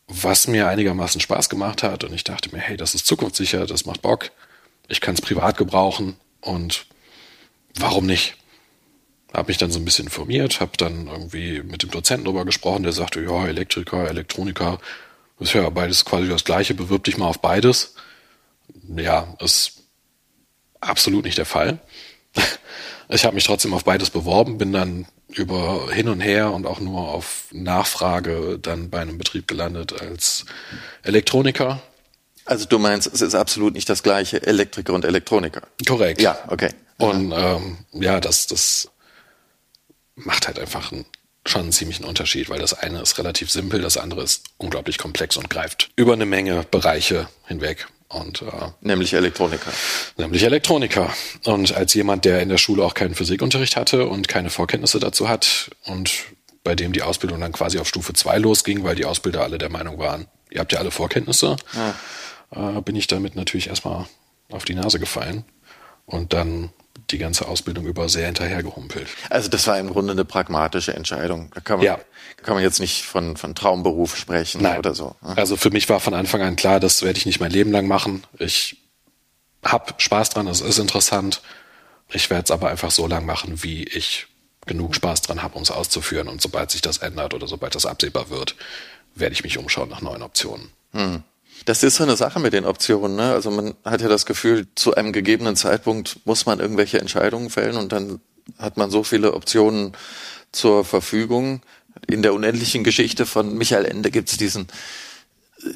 was 0.09 0.47
mir 0.47 0.67
einigermaßen 0.67 1.21
Spaß 1.21 1.49
gemacht 1.49 1.83
hat. 1.83 2.03
Und 2.03 2.13
ich 2.13 2.23
dachte 2.23 2.53
mir, 2.53 2.59
hey, 2.59 2.75
das 2.75 2.95
ist 2.95 3.05
zukunftssicher, 3.05 3.65
das 3.65 3.85
macht 3.85 4.01
Bock. 4.01 4.31
Ich 4.87 5.01
kann 5.01 5.13
es 5.13 5.21
privat 5.21 5.55
gebrauchen 5.55 6.17
und 6.41 6.87
warum 7.75 8.07
nicht? 8.07 8.35
Habe 9.31 9.49
mich 9.49 9.57
dann 9.57 9.71
so 9.71 9.77
ein 9.77 9.85
bisschen 9.85 10.05
informiert, 10.05 10.59
habe 10.59 10.71
dann 10.77 11.05
irgendwie 11.05 11.61
mit 11.61 11.83
dem 11.83 11.91
Dozenten 11.91 12.25
darüber 12.25 12.45
gesprochen, 12.45 12.81
der 12.81 12.93
sagte, 12.93 13.21
ja, 13.21 13.45
Elektriker, 13.45 14.09
Elektroniker, 14.09 14.79
ist 15.39 15.53
ja 15.53 15.69
beides 15.69 16.03
quasi 16.03 16.27
das 16.27 16.43
gleiche, 16.43 16.73
bewirb 16.73 17.03
dich 17.03 17.17
mal 17.17 17.27
auf 17.27 17.39
beides. 17.39 17.93
Ja, 18.95 19.35
ist 19.39 19.83
absolut 20.81 21.25
nicht 21.25 21.37
der 21.37 21.45
Fall. 21.45 21.79
Ich 23.11 23.25
habe 23.25 23.33
mich 23.33 23.43
trotzdem 23.43 23.73
auf 23.73 23.85
beides 23.85 24.11
beworben, 24.11 24.59
bin 24.59 24.71
dann 24.71 25.07
über 25.29 25.91
hin 25.91 26.09
und 26.09 26.21
her 26.21 26.51
und 26.51 26.65
auch 26.65 26.79
nur 26.79 27.09
auf 27.09 27.45
Nachfrage 27.51 28.57
dann 28.59 28.89
bei 28.89 28.99
einem 28.99 29.17
Betrieb 29.17 29.47
gelandet 29.47 30.01
als 30.01 30.45
Elektroniker. 31.03 31.81
Also 32.45 32.65
du 32.65 32.79
meinst, 32.79 33.11
es 33.13 33.21
ist 33.21 33.35
absolut 33.35 33.73
nicht 33.73 33.89
das 33.89 34.01
gleiche 34.01 34.41
Elektriker 34.45 34.93
und 34.93 35.05
Elektroniker. 35.05 35.61
Korrekt. 35.87 36.21
Ja, 36.21 36.37
okay. 36.47 36.69
Und 36.97 37.31
ähm, 37.31 37.77
ja, 37.93 38.19
das, 38.19 38.47
das 38.47 38.89
macht 40.15 40.47
halt 40.47 40.59
einfach 40.59 40.91
einen, 40.91 41.05
schon 41.45 41.61
einen 41.61 41.71
ziemlichen 41.71 42.05
Unterschied, 42.05 42.49
weil 42.49 42.59
das 42.59 42.73
eine 42.73 43.01
ist 43.01 43.17
relativ 43.19 43.51
simpel, 43.51 43.81
das 43.81 43.97
andere 43.97 44.23
ist 44.23 44.47
unglaublich 44.57 44.97
komplex 44.97 45.37
und 45.37 45.49
greift 45.49 45.91
über 45.95 46.13
eine 46.13 46.25
Menge 46.25 46.65
Bereiche 46.69 47.29
hinweg. 47.45 47.87
Und, 48.09 48.41
äh, 48.41 48.71
nämlich 48.81 49.13
Elektroniker. 49.13 49.71
Nämlich 50.17 50.43
Elektroniker. 50.43 51.13
Und 51.45 51.75
als 51.75 51.93
jemand, 51.93 52.25
der 52.25 52.41
in 52.41 52.49
der 52.49 52.57
Schule 52.57 52.83
auch 52.83 52.95
keinen 52.95 53.13
Physikunterricht 53.13 53.75
hatte 53.75 54.07
und 54.07 54.27
keine 54.27 54.49
Vorkenntnisse 54.49 54.99
dazu 54.99 55.29
hat 55.29 55.69
und 55.85 56.11
bei 56.63 56.75
dem 56.75 56.91
die 56.91 57.03
Ausbildung 57.03 57.39
dann 57.39 57.51
quasi 57.51 57.77
auf 57.77 57.87
Stufe 57.87 58.13
2 58.13 58.39
losging, 58.39 58.83
weil 58.83 58.95
die 58.95 59.05
Ausbilder 59.05 59.43
alle 59.43 59.59
der 59.59 59.69
Meinung 59.69 59.99
waren, 59.99 60.27
ihr 60.49 60.59
habt 60.59 60.71
ja 60.73 60.79
alle 60.79 60.91
Vorkenntnisse, 60.91 61.55
ja. 62.51 62.77
äh, 62.77 62.81
bin 62.81 62.95
ich 62.95 63.07
damit 63.07 63.35
natürlich 63.35 63.67
erstmal 63.67 64.07
auf 64.51 64.65
die 64.65 64.75
Nase 64.75 64.99
gefallen. 64.99 65.45
Und 66.05 66.33
dann 66.33 66.71
die 67.11 67.17
ganze 67.17 67.47
Ausbildung 67.47 67.85
über 67.85 68.09
sehr 68.09 68.27
hinterhergehumpelt. 68.27 69.07
Also 69.29 69.49
das 69.49 69.67
war 69.67 69.79
im 69.79 69.89
Grunde 69.89 70.11
eine 70.11 70.25
pragmatische 70.25 70.93
Entscheidung. 70.93 71.51
Da 71.53 71.61
kann 71.61 71.77
man, 71.77 71.85
ja. 71.85 71.99
kann 72.43 72.55
man 72.55 72.63
jetzt 72.63 72.79
nicht 72.79 73.03
von, 73.03 73.37
von 73.37 73.55
Traumberuf 73.55 74.15
sprechen 74.15 74.61
Nein. 74.61 74.79
oder 74.79 74.93
so. 74.93 75.15
Ne? 75.21 75.37
Also 75.37 75.57
für 75.57 75.71
mich 75.71 75.89
war 75.89 75.99
von 75.99 76.13
Anfang 76.13 76.41
an 76.41 76.55
klar, 76.55 76.79
das 76.79 77.01
werde 77.01 77.17
ich 77.17 77.25
nicht 77.25 77.39
mein 77.39 77.51
Leben 77.51 77.71
lang 77.71 77.87
machen. 77.87 78.23
Ich 78.37 78.77
habe 79.63 79.93
Spaß 79.97 80.29
dran, 80.29 80.47
es 80.47 80.61
ist 80.61 80.79
interessant. 80.79 81.41
Ich 82.11 82.29
werde 82.29 82.45
es 82.45 82.51
aber 82.51 82.69
einfach 82.69 82.91
so 82.91 83.07
lang 83.07 83.25
machen, 83.25 83.63
wie 83.63 83.83
ich 83.83 84.27
genug 84.65 84.95
Spaß 84.95 85.21
dran 85.21 85.41
habe, 85.41 85.55
um 85.55 85.63
es 85.63 85.71
auszuführen. 85.71 86.27
Und 86.27 86.41
sobald 86.41 86.71
sich 86.71 86.81
das 86.81 86.99
ändert 86.99 87.33
oder 87.33 87.47
sobald 87.47 87.75
das 87.75 87.85
absehbar 87.85 88.29
wird, 88.29 88.55
werde 89.15 89.33
ich 89.33 89.43
mich 89.43 89.57
umschauen 89.57 89.89
nach 89.89 90.01
neuen 90.01 90.21
Optionen. 90.21 90.69
Hm. 90.93 91.23
Das 91.65 91.83
ist 91.83 91.95
so 91.95 92.03
eine 92.03 92.15
Sache 92.15 92.39
mit 92.39 92.53
den 92.53 92.65
Optionen. 92.65 93.15
Ne? 93.15 93.31
Also 93.31 93.51
man 93.51 93.75
hat 93.85 94.01
ja 94.01 94.07
das 94.07 94.25
Gefühl, 94.25 94.67
zu 94.75 94.95
einem 94.95 95.13
gegebenen 95.13 95.55
Zeitpunkt 95.55 96.19
muss 96.25 96.45
man 96.45 96.59
irgendwelche 96.59 96.99
Entscheidungen 96.99 97.49
fällen 97.49 97.77
und 97.77 97.91
dann 97.91 98.19
hat 98.57 98.77
man 98.77 98.89
so 98.89 99.03
viele 99.03 99.33
Optionen 99.33 99.93
zur 100.51 100.85
Verfügung. 100.85 101.61
In 102.07 102.23
der 102.23 102.33
unendlichen 102.33 102.83
Geschichte 102.83 103.25
von 103.25 103.57
Michael 103.57 103.85
Ende 103.85 104.09
gibt 104.09 104.29
es 104.29 104.37
diesen 104.37 104.67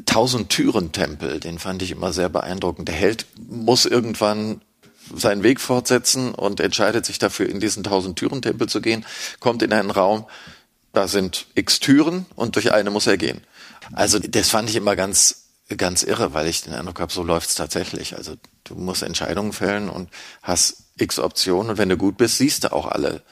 tausend 0.06 0.50
Türen 0.50 0.92
Tempel, 0.92 1.40
den 1.40 1.60
fand 1.60 1.82
ich 1.82 1.92
immer 1.92 2.14
sehr 2.14 2.30
beeindruckend. 2.30 2.88
Der 2.88 2.96
Held 2.96 3.26
muss 3.38 3.86
irgendwann 3.86 4.62
seinen 5.14 5.44
Weg 5.44 5.60
fortsetzen 5.60 6.34
und 6.34 6.60
entscheidet 6.60 7.06
sich 7.06 7.20
dafür, 7.20 7.50
in 7.50 7.60
diesen 7.60 7.84
tausend 7.84 8.18
Türen 8.18 8.42
Tempel 8.42 8.70
zu 8.70 8.82
gehen, 8.82 9.06
kommt 9.40 9.62
in 9.62 9.74
einen 9.74 9.92
Raum, 9.92 10.26
da 10.94 11.08
sind 11.08 11.48
x 11.56 11.80
Türen 11.80 12.26
und 12.36 12.56
durch 12.56 12.72
eine 12.72 12.90
muss 12.90 13.08
er 13.08 13.18
gehen. 13.18 13.42
Also 13.92 14.20
das 14.20 14.50
fand 14.50 14.70
ich 14.70 14.76
immer 14.76 14.96
ganz 14.96 15.43
ganz 15.78 16.04
irre, 16.04 16.34
weil 16.34 16.48
ich 16.48 16.62
den 16.62 16.74
Eindruck 16.74 17.00
habe, 17.00 17.14
so 17.14 17.24
läuft's 17.24 17.56
tatsächlich. 17.56 18.16
Also 18.16 18.36
du 18.64 18.76
musst 18.76 19.04
Entscheidungen 19.04 19.54
fällen 19.54 19.90
und 19.90 20.10
hast 20.42 20.84
x 20.98 21.20
Optionen 21.20 21.72
und 21.72 21.78
wenn 21.78 21.90
du 21.90 21.98
gut 21.98 22.18
bist, 22.18 22.38
siehst 22.38 22.66
du 22.66 22.74
auch 22.74 22.86
alle, 22.86 23.24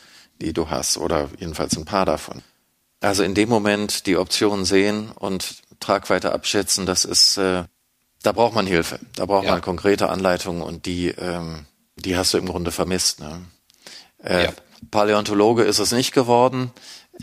die 0.41 0.53
du 0.53 0.69
hast 0.69 0.97
oder 0.97 1.29
jedenfalls 1.37 1.77
ein 1.77 1.85
paar 1.85 2.05
davon. 2.05 2.41
Also 2.99 3.23
in 3.23 3.33
dem 3.33 3.49
Moment 3.49 4.05
die 4.05 4.17
Optionen 4.17 4.65
sehen 4.65 5.11
und 5.11 5.61
Tragweite 5.79 6.31
abschätzen, 6.31 6.85
das 6.85 7.05
ist, 7.05 7.37
äh, 7.37 7.63
da 8.21 8.31
braucht 8.31 8.53
man 8.53 8.67
Hilfe. 8.67 8.99
Da 9.15 9.25
braucht 9.25 9.45
ja. 9.45 9.51
man 9.51 9.61
konkrete 9.61 10.09
Anleitungen 10.09 10.61
und 10.61 10.85
die, 10.85 11.07
ähm, 11.07 11.65
die 11.95 12.15
hast 12.15 12.33
du 12.33 12.37
im 12.37 12.45
Grunde 12.45 12.71
vermisst. 12.71 13.19
Ne? 13.19 13.41
Äh, 14.23 14.45
ja. 14.45 14.53
Paläontologe 14.91 15.63
ist 15.63 15.79
es 15.79 15.91
nicht 15.91 16.13
geworden. 16.13 16.71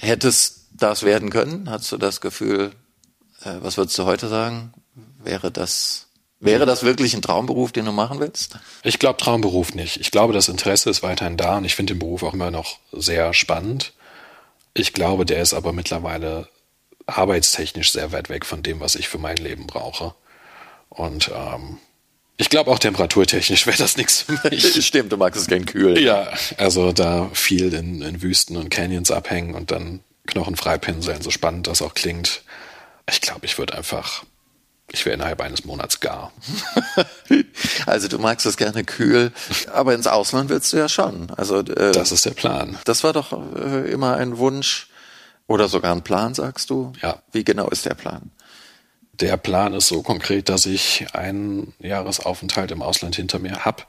Hättest 0.01 0.67
das 0.73 1.03
werden 1.03 1.31
können? 1.31 1.71
Hast 1.71 1.91
du 1.93 1.97
das 1.97 2.21
Gefühl, 2.21 2.73
äh, 3.43 3.55
was 3.61 3.77
würdest 3.77 3.99
du 3.99 4.05
heute 4.05 4.29
sagen? 4.29 4.73
Wäre 5.23 5.51
das 5.51 6.09
Wäre 6.41 6.67
das 6.67 6.85
wirklich 6.85 7.15
ein 7.15 7.23
Traumberuf, 7.23 7.73
den 7.73 7.85
du 7.85 7.93
machen 7.93 8.21
willst? 8.21 8.59
Ich 8.85 9.01
glaube 9.01 9.19
Traumberuf 9.19 9.75
nicht. 9.75 9.97
Ich 10.01 10.13
glaube, 10.13 10.33
das 10.33 10.49
Interesse 10.49 10.89
ist 10.89 11.03
weiterhin 11.03 11.37
da 11.37 11.57
und 11.57 11.65
ich 11.65 11.75
finde 11.75 11.95
den 11.95 11.99
Beruf 11.99 12.23
auch 12.23 12.33
immer 12.33 12.53
noch 12.53 12.79
sehr 12.93 13.35
spannend. 13.35 13.93
Ich 14.73 14.93
glaube, 14.93 15.25
der 15.25 15.43
ist 15.43 15.53
aber 15.53 15.73
mittlerweile 15.73 16.49
arbeitstechnisch 17.07 17.91
sehr 17.91 18.13
weit 18.13 18.29
weg 18.29 18.47
von 18.47 18.63
dem, 18.63 18.79
was 18.79 18.95
ich 18.95 19.09
für 19.09 19.19
mein 19.19 19.37
Leben 19.37 19.67
brauche. 19.67 20.15
Und 20.91 21.31
ähm, 21.35 21.79
ich 22.37 22.51
glaube 22.51 22.71
auch 22.71 22.79
temperaturtechnisch 22.79 23.67
wäre 23.67 23.79
das 23.79 23.97
nichts 23.97 24.23
für 24.23 24.41
mich. 24.49 24.85
Stimmt, 24.87 25.11
du 25.11 25.17
magst 25.17 25.41
es 25.41 25.49
gern 25.49 25.67
kühl. 25.67 25.99
Ja, 25.99 26.31
also 26.57 26.93
da 26.93 27.31
viel 27.33 27.75
in, 27.75 28.01
in 28.03 28.23
Wüsten 28.23 28.57
und 28.57 28.71
Canyons 28.71 29.11
abhängen 29.11 29.55
und 29.55 29.73
dann 29.73 30.01
Knochen 30.27 30.55
freipinseln, 30.55 31.23
so 31.23 31.31
spannend 31.31 31.67
das 31.67 31.83
auch 31.83 31.95
klingt. 31.95 32.43
Ich 33.11 33.23
glaube, 33.23 33.47
ich 33.47 33.59
würde 33.59 33.75
einfach 33.77 34.25
ich 34.91 35.05
wäre 35.05 35.15
innerhalb 35.15 35.41
eines 35.41 35.65
Monats 35.65 36.01
gar. 36.01 36.33
also 37.87 38.09
du 38.09 38.19
magst 38.19 38.47
es 38.47 38.57
gerne 38.57 38.85
kühl, 38.85 39.33
aber 39.73 39.95
ins 39.95 40.07
Ausland 40.07 40.49
willst 40.49 40.73
du 40.73 40.79
ja 40.79 40.89
schon. 40.89 41.31
Also 41.37 41.59
äh, 41.59 41.93
das 41.93 42.11
ist 42.11 42.25
der 42.25 42.31
Plan. 42.31 42.79
Das 42.85 43.05
war 43.05 43.13
doch 43.13 43.33
äh, 43.57 43.91
immer 43.91 44.17
ein 44.17 44.39
Wunsch 44.39 44.89
oder 45.47 45.69
sogar 45.69 45.95
ein 45.95 46.03
Plan, 46.03 46.35
sagst 46.35 46.71
du? 46.71 46.93
Ja. 47.03 47.23
Wie 47.33 47.45
genau 47.45 47.69
ist 47.69 47.85
der 47.85 47.95
Plan? 47.95 48.31
Der 49.13 49.37
Plan 49.37 49.75
ist 49.75 49.89
so 49.89 50.03
konkret, 50.03 50.49
dass 50.49 50.65
ich 50.65 51.07
einen 51.13 51.75
Jahresaufenthalt 51.81 52.71
im 52.71 52.83
Ausland 52.83 53.17
hinter 53.17 53.41
mir 53.41 53.65
habe, 53.65 53.83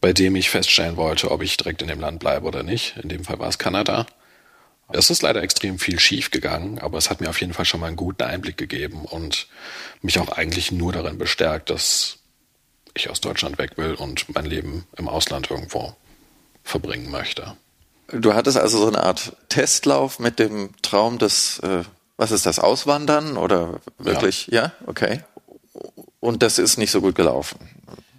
bei 0.00 0.12
dem 0.12 0.36
ich 0.36 0.50
feststellen 0.50 0.96
wollte, 0.96 1.30
ob 1.30 1.42
ich 1.42 1.56
direkt 1.56 1.82
in 1.82 1.88
dem 1.88 2.00
Land 2.00 2.18
bleibe 2.18 2.46
oder 2.46 2.62
nicht. 2.62 2.96
In 2.96 3.08
dem 3.08 3.24
Fall 3.24 3.38
war 3.38 3.48
es 3.48 3.58
Kanada. 3.58 4.06
Es 4.92 5.10
ist 5.10 5.22
leider 5.22 5.42
extrem 5.42 5.78
viel 5.78 6.00
schief 6.00 6.30
gegangen, 6.30 6.78
aber 6.78 6.98
es 6.98 7.10
hat 7.10 7.20
mir 7.20 7.30
auf 7.30 7.40
jeden 7.40 7.52
Fall 7.52 7.64
schon 7.64 7.80
mal 7.80 7.86
einen 7.86 7.96
guten 7.96 8.22
Einblick 8.22 8.56
gegeben 8.56 9.04
und 9.04 9.46
mich 10.02 10.18
auch 10.18 10.30
eigentlich 10.30 10.72
nur 10.72 10.92
darin 10.92 11.18
bestärkt, 11.18 11.70
dass 11.70 12.18
ich 12.94 13.08
aus 13.08 13.20
Deutschland 13.20 13.58
weg 13.58 13.72
will 13.76 13.94
und 13.94 14.34
mein 14.34 14.46
Leben 14.46 14.86
im 14.96 15.08
Ausland 15.08 15.50
irgendwo 15.50 15.94
verbringen 16.64 17.10
möchte. 17.10 17.56
Du 18.08 18.34
hattest 18.34 18.56
also 18.56 18.78
so 18.78 18.88
eine 18.88 19.02
Art 19.02 19.36
Testlauf 19.48 20.18
mit 20.18 20.40
dem 20.40 20.70
Traum 20.82 21.18
des, 21.18 21.60
äh, 21.60 21.84
was 22.16 22.32
ist 22.32 22.44
das, 22.46 22.58
Auswandern 22.58 23.36
oder 23.36 23.80
wirklich? 23.98 24.48
Ja. 24.48 24.62
ja, 24.62 24.72
okay. 24.86 25.20
Und 26.18 26.42
das 26.42 26.58
ist 26.58 26.76
nicht 26.76 26.90
so 26.90 27.00
gut 27.00 27.14
gelaufen. 27.14 27.58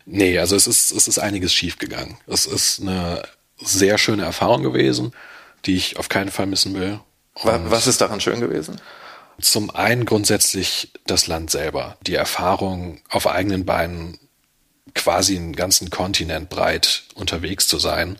Nee, 0.05 0.39
also 0.39 0.55
es 0.55 0.67
ist, 0.67 0.91
es 0.91 1.07
ist 1.07 1.19
einiges 1.19 1.53
schief 1.53 1.77
gegangen. 1.77 2.17
Es 2.27 2.45
ist 2.45 2.81
eine 2.81 3.23
sehr 3.57 3.97
schöne 3.97 4.23
Erfahrung 4.23 4.63
gewesen 4.63 5.13
die 5.65 5.75
ich 5.75 5.97
auf 5.97 6.09
keinen 6.09 6.31
Fall 6.31 6.45
missen 6.45 6.73
will. 6.73 6.99
Und 7.35 7.71
Was 7.71 7.87
ist 7.87 8.01
daran 8.01 8.21
schön 8.21 8.39
gewesen? 8.39 8.79
Zum 9.39 9.69
einen 9.71 10.05
grundsätzlich 10.05 10.91
das 11.07 11.27
Land 11.27 11.49
selber, 11.49 11.97
die 12.05 12.15
Erfahrung 12.15 13.01
auf 13.09 13.27
eigenen 13.27 13.65
Beinen 13.65 14.19
quasi 14.93 15.35
einen 15.35 15.55
ganzen 15.55 15.89
Kontinent 15.89 16.49
breit 16.49 17.03
unterwegs 17.15 17.67
zu 17.67 17.79
sein, 17.79 18.19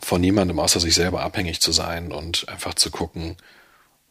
von 0.00 0.20
niemandem 0.20 0.58
außer 0.58 0.80
sich 0.80 0.94
selber 0.94 1.22
abhängig 1.22 1.60
zu 1.60 1.72
sein 1.72 2.10
und 2.10 2.48
einfach 2.48 2.74
zu 2.74 2.90
gucken, 2.90 3.36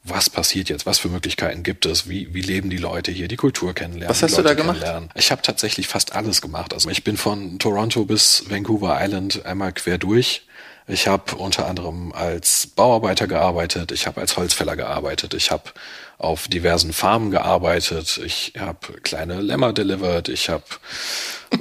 was 0.04 0.30
passiert 0.30 0.70
jetzt, 0.70 0.86
was 0.86 0.98
für 0.98 1.10
Möglichkeiten 1.10 1.64
gibt 1.64 1.86
es, 1.86 2.08
wie, 2.08 2.34
wie 2.34 2.42
leben 2.42 2.70
die 2.70 2.78
Leute 2.78 3.12
hier, 3.12 3.28
die 3.28 3.36
Kultur 3.36 3.74
kennenlernen. 3.74 4.10
Was 4.10 4.24
hast 4.24 4.38
du 4.38 4.42
da 4.42 4.54
gemacht? 4.54 4.82
Ich 5.16 5.32
habe 5.32 5.42
tatsächlich 5.42 5.88
fast 5.88 6.14
alles 6.14 6.42
gemacht. 6.42 6.74
Also 6.74 6.90
ich 6.90 7.04
bin 7.04 7.18
von 7.18 7.60
Toronto 7.60 8.06
bis 8.06 8.50
Vancouver 8.50 8.98
Island 9.02 9.46
einmal 9.46 9.74
quer 9.74 9.98
durch 9.98 10.44
ich 10.90 11.08
habe 11.08 11.36
unter 11.36 11.68
anderem 11.68 12.12
als 12.12 12.68
Bauarbeiter 12.68 13.28
gearbeitet, 13.28 13.92
ich 13.92 14.08
habe 14.08 14.20
als 14.20 14.38
Holzfäller 14.38 14.76
gearbeitet, 14.76 15.34
ich 15.36 15.52
habe 15.52 15.72
auf 16.18 16.48
diversen 16.48 16.94
Farmen 16.94 17.32
gearbeitet, 17.32 18.20
ich 18.26 18.54
habe 18.58 18.94
kleine 19.04 19.42
Lämmer 19.42 19.72
delivered, 19.72 20.30
ich 20.30 20.50
habe 20.50 20.66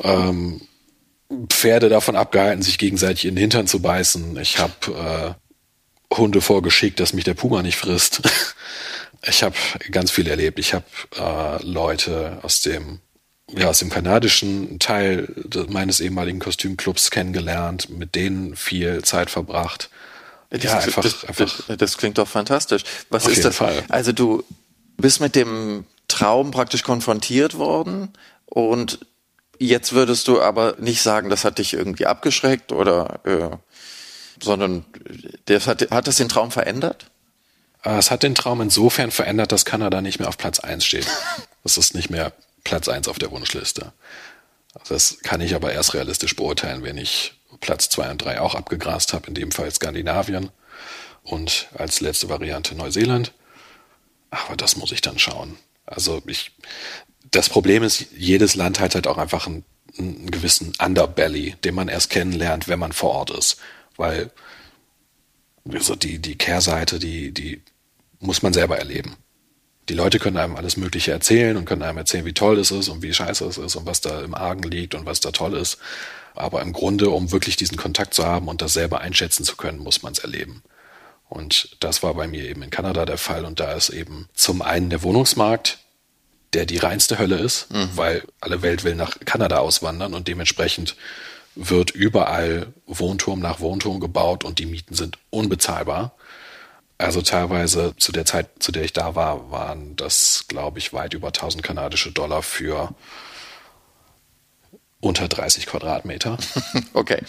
ähm, 0.02 0.62
Pferde 1.48 1.90
davon 1.90 2.16
abgehalten, 2.16 2.62
sich 2.62 2.78
gegenseitig 2.78 3.26
in 3.26 3.34
den 3.34 3.42
Hintern 3.42 3.66
zu 3.66 3.82
beißen, 3.82 4.38
ich 4.38 4.58
habe 4.58 5.36
äh, 6.10 6.14
Hunde 6.16 6.40
vorgeschickt, 6.40 6.98
dass 7.00 7.12
mich 7.12 7.24
der 7.24 7.34
Puma 7.34 7.62
nicht 7.62 7.76
frisst. 7.76 8.22
ich 9.22 9.42
habe 9.42 9.56
ganz 9.90 10.10
viel 10.10 10.26
erlebt. 10.26 10.58
Ich 10.58 10.72
habe 10.72 10.86
äh, 11.16 11.62
Leute 11.62 12.38
aus 12.42 12.62
dem 12.62 13.00
ja, 13.50 13.68
aus 13.68 13.78
dem 13.78 13.90
kanadischen 13.90 14.78
Teil 14.78 15.28
meines 15.68 16.00
ehemaligen 16.00 16.38
Kostümclubs 16.38 17.10
kennengelernt, 17.10 17.88
mit 17.88 18.14
denen 18.14 18.56
viel 18.56 19.02
Zeit 19.02 19.30
verbracht. 19.30 19.90
Das, 20.50 20.62
ja, 20.62 20.78
einfach, 20.78 21.02
das, 21.02 21.24
einfach. 21.24 21.66
Das, 21.66 21.76
das, 21.78 21.98
klingt 21.98 22.18
doch 22.18 22.28
fantastisch. 22.28 22.82
Was 23.10 23.24
auf 23.24 23.30
ist 23.30 23.38
jeden 23.38 23.48
das? 23.48 23.56
Fall. 23.56 23.82
Also 23.88 24.12
du 24.12 24.44
bist 24.96 25.20
mit 25.20 25.34
dem 25.34 25.84
Traum 26.08 26.50
praktisch 26.50 26.82
konfrontiert 26.82 27.58
worden 27.58 28.12
und 28.46 29.00
jetzt 29.58 29.92
würdest 29.92 30.28
du 30.28 30.40
aber 30.40 30.76
nicht 30.78 31.02
sagen, 31.02 31.28
das 31.28 31.44
hat 31.44 31.58
dich 31.58 31.74
irgendwie 31.74 32.06
abgeschreckt 32.06 32.72
oder, 32.72 33.20
äh, 33.24 33.56
sondern 34.42 34.84
das 35.46 35.66
hat, 35.66 35.90
hat 35.90 36.06
das 36.06 36.16
den 36.16 36.28
Traum 36.28 36.50
verändert? 36.50 37.10
Äh, 37.82 37.98
es 37.98 38.10
hat 38.10 38.22
den 38.22 38.34
Traum 38.34 38.60
insofern 38.60 39.10
verändert, 39.10 39.52
dass 39.52 39.64
Kanada 39.64 40.00
nicht 40.00 40.18
mehr 40.18 40.28
auf 40.28 40.38
Platz 40.38 40.60
eins 40.60 40.84
steht. 40.84 41.06
Das 41.64 41.76
ist 41.76 41.94
nicht 41.94 42.08
mehr 42.08 42.32
Platz 42.68 42.86
eins 42.86 43.08
auf 43.08 43.18
der 43.18 43.30
Wunschliste. 43.30 43.94
Das 44.90 45.20
kann 45.22 45.40
ich 45.40 45.54
aber 45.54 45.72
erst 45.72 45.94
realistisch 45.94 46.36
beurteilen, 46.36 46.82
wenn 46.82 46.98
ich 46.98 47.32
Platz 47.60 47.88
zwei 47.88 48.10
und 48.10 48.18
drei 48.18 48.42
auch 48.42 48.54
abgegrast 48.54 49.14
habe, 49.14 49.28
in 49.28 49.34
dem 49.34 49.52
Fall 49.52 49.70
Skandinavien 49.70 50.50
und 51.22 51.68
als 51.72 52.02
letzte 52.02 52.28
Variante 52.28 52.74
Neuseeland. 52.74 53.32
Aber 54.28 54.54
das 54.54 54.76
muss 54.76 54.92
ich 54.92 55.00
dann 55.00 55.18
schauen. 55.18 55.56
Also 55.86 56.20
ich, 56.26 56.52
das 57.30 57.48
Problem 57.48 57.82
ist, 57.82 58.04
jedes 58.14 58.54
Land 58.54 58.80
hat 58.80 58.94
halt 58.94 59.06
auch 59.06 59.16
einfach 59.16 59.46
einen, 59.46 59.64
einen 59.96 60.30
gewissen 60.30 60.74
Underbelly, 60.78 61.56
den 61.64 61.74
man 61.74 61.88
erst 61.88 62.10
kennenlernt, 62.10 62.68
wenn 62.68 62.78
man 62.78 62.92
vor 62.92 63.12
Ort 63.12 63.30
ist. 63.30 63.56
Weil 63.96 64.30
also 65.72 65.94
die, 65.94 66.18
die 66.18 66.36
Kehrseite, 66.36 66.98
die, 66.98 67.32
die 67.32 67.62
muss 68.20 68.42
man 68.42 68.52
selber 68.52 68.76
erleben 68.76 69.16
die 69.88 69.94
Leute 69.94 70.18
können 70.18 70.36
einem 70.36 70.56
alles 70.56 70.76
Mögliche 70.76 71.12
erzählen 71.12 71.56
und 71.56 71.64
können 71.64 71.82
einem 71.82 71.98
erzählen, 71.98 72.24
wie 72.24 72.34
toll 72.34 72.58
es 72.58 72.70
ist 72.70 72.88
und 72.88 73.02
wie 73.02 73.14
scheiße 73.14 73.44
es 73.46 73.58
ist 73.58 73.76
und 73.76 73.86
was 73.86 74.00
da 74.00 74.20
im 74.20 74.34
Argen 74.34 74.62
liegt 74.62 74.94
und 74.94 75.06
was 75.06 75.20
da 75.20 75.30
toll 75.30 75.54
ist. 75.54 75.78
Aber 76.34 76.62
im 76.62 76.72
Grunde, 76.72 77.10
um 77.10 77.32
wirklich 77.32 77.56
diesen 77.56 77.76
Kontakt 77.76 78.14
zu 78.14 78.24
haben 78.24 78.48
und 78.48 78.62
das 78.62 78.72
selber 78.72 79.00
einschätzen 79.00 79.44
zu 79.44 79.56
können, 79.56 79.78
muss 79.78 80.02
man 80.02 80.12
es 80.12 80.18
erleben. 80.18 80.62
Und 81.28 81.76
das 81.80 82.02
war 82.02 82.14
bei 82.14 82.26
mir 82.26 82.44
eben 82.44 82.62
in 82.62 82.70
Kanada 82.70 83.04
der 83.04 83.18
Fall. 83.18 83.44
Und 83.44 83.60
da 83.60 83.72
ist 83.72 83.90
eben 83.90 84.28
zum 84.34 84.62
einen 84.62 84.90
der 84.90 85.02
Wohnungsmarkt, 85.02 85.78
der 86.52 86.64
die 86.64 86.78
reinste 86.78 87.18
Hölle 87.18 87.36
ist, 87.36 87.70
mhm. 87.70 87.90
weil 87.94 88.22
alle 88.40 88.62
Welt 88.62 88.84
will 88.84 88.94
nach 88.94 89.18
Kanada 89.24 89.58
auswandern 89.58 90.14
und 90.14 90.28
dementsprechend 90.28 90.96
wird 91.54 91.90
überall 91.90 92.68
Wohnturm 92.86 93.40
nach 93.40 93.60
Wohnturm 93.60 94.00
gebaut 94.00 94.44
und 94.44 94.58
die 94.58 94.66
Mieten 94.66 94.94
sind 94.94 95.18
unbezahlbar. 95.30 96.12
Also 96.98 97.22
teilweise 97.22 97.94
zu 97.96 98.10
der 98.10 98.24
Zeit, 98.24 98.48
zu 98.58 98.72
der 98.72 98.84
ich 98.84 98.92
da 98.92 99.14
war, 99.14 99.52
waren 99.52 99.94
das, 99.94 100.46
glaube 100.48 100.80
ich, 100.80 100.92
weit 100.92 101.14
über 101.14 101.28
1000 101.28 101.62
kanadische 101.62 102.10
Dollar 102.10 102.42
für 102.42 102.92
unter 105.00 105.28
30 105.28 105.66
Quadratmeter. 105.66 106.36
Okay. 106.94 107.22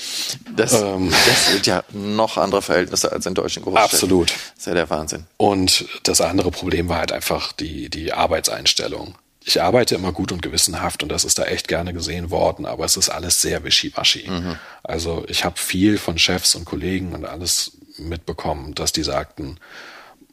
Das, 0.55 0.73
ähm, 0.73 1.11
das 1.11 1.51
sind 1.51 1.67
ja 1.67 1.83
noch 1.91 2.37
andere 2.37 2.63
Verhältnisse 2.63 3.11
als 3.11 3.25
in 3.27 3.35
deutschen 3.35 3.61
Großstädten. 3.61 3.83
Absolut. 3.83 4.31
Das 4.31 4.53
ist 4.57 4.67
ja 4.67 4.73
der 4.73 4.89
Wahnsinn. 4.89 5.25
Und 5.37 5.85
das 6.03 6.21
andere 6.21 6.49
Problem 6.49 6.89
war 6.89 6.97
halt 6.97 7.11
einfach 7.11 7.51
die, 7.53 7.89
die 7.89 8.11
Arbeitseinstellung. 8.11 9.15
Ich 9.45 9.61
arbeite 9.61 9.93
immer 9.93 10.11
gut 10.11 10.31
und 10.31 10.41
gewissenhaft 10.41 11.03
und 11.03 11.09
das 11.09 11.23
ist 11.23 11.37
da 11.37 11.43
echt 11.43 11.67
gerne 11.67 11.93
gesehen 11.93 12.31
worden, 12.31 12.65
aber 12.65 12.85
es 12.85 12.97
ist 12.97 13.09
alles 13.09 13.41
sehr 13.41 13.63
wischiwaschi. 13.63 14.27
Mhm. 14.29 14.55
Also 14.81 15.23
ich 15.27 15.45
habe 15.45 15.59
viel 15.59 15.99
von 15.99 16.17
Chefs 16.17 16.55
und 16.55 16.65
Kollegen 16.65 17.13
und 17.13 17.25
alles 17.25 17.77
mitbekommen, 17.99 18.75
dass 18.75 18.91
die 18.91 19.03
sagten, 19.03 19.59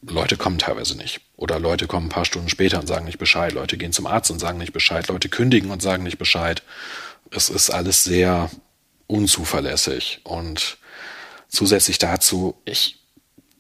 Leute 0.02 0.37
kommen 0.37 0.58
teilweise 0.58 0.96
nicht. 0.96 1.20
Oder 1.37 1.58
Leute 1.58 1.87
kommen 1.87 2.06
ein 2.06 2.11
paar 2.11 2.25
Stunden 2.25 2.49
später 2.49 2.78
und 2.78 2.87
sagen 2.87 3.06
nicht 3.06 3.18
Bescheid. 3.18 3.52
Leute 3.52 3.76
gehen 3.76 3.92
zum 3.92 4.06
Arzt 4.06 4.30
und 4.30 4.38
sagen 4.38 4.58
nicht 4.58 4.73
Bescheid. 4.73 5.08
Leute 5.08 5.28
kündigen 5.28 5.70
und 5.70 5.82
sagen 5.82 6.04
nicht 6.04 6.18
Bescheid 6.18 6.62
es 7.30 7.49
ist 7.49 7.70
alles 7.70 8.04
sehr 8.04 8.50
unzuverlässig 9.06 10.20
und 10.25 10.78
zusätzlich 11.49 11.99
dazu, 11.99 12.56
ich 12.64 13.00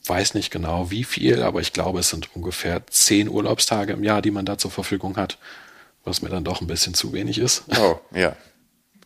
weiß 0.06 0.34
nicht 0.34 0.50
genau 0.50 0.90
wie 0.90 1.04
viel, 1.04 1.42
aber 1.42 1.60
ich 1.60 1.72
glaube, 1.72 2.00
es 2.00 2.10
sind 2.10 2.34
ungefähr 2.34 2.86
zehn 2.86 3.28
Urlaubstage 3.28 3.92
im 3.92 4.04
Jahr, 4.04 4.22
die 4.22 4.30
man 4.30 4.44
da 4.44 4.58
zur 4.58 4.70
Verfügung 4.70 5.16
hat, 5.16 5.38
was 6.04 6.22
mir 6.22 6.28
dann 6.28 6.44
doch 6.44 6.60
ein 6.60 6.68
bisschen 6.68 6.94
zu 6.94 7.12
wenig 7.12 7.38
ist. 7.38 7.64
Oh, 7.80 7.98
ja. 8.14 8.36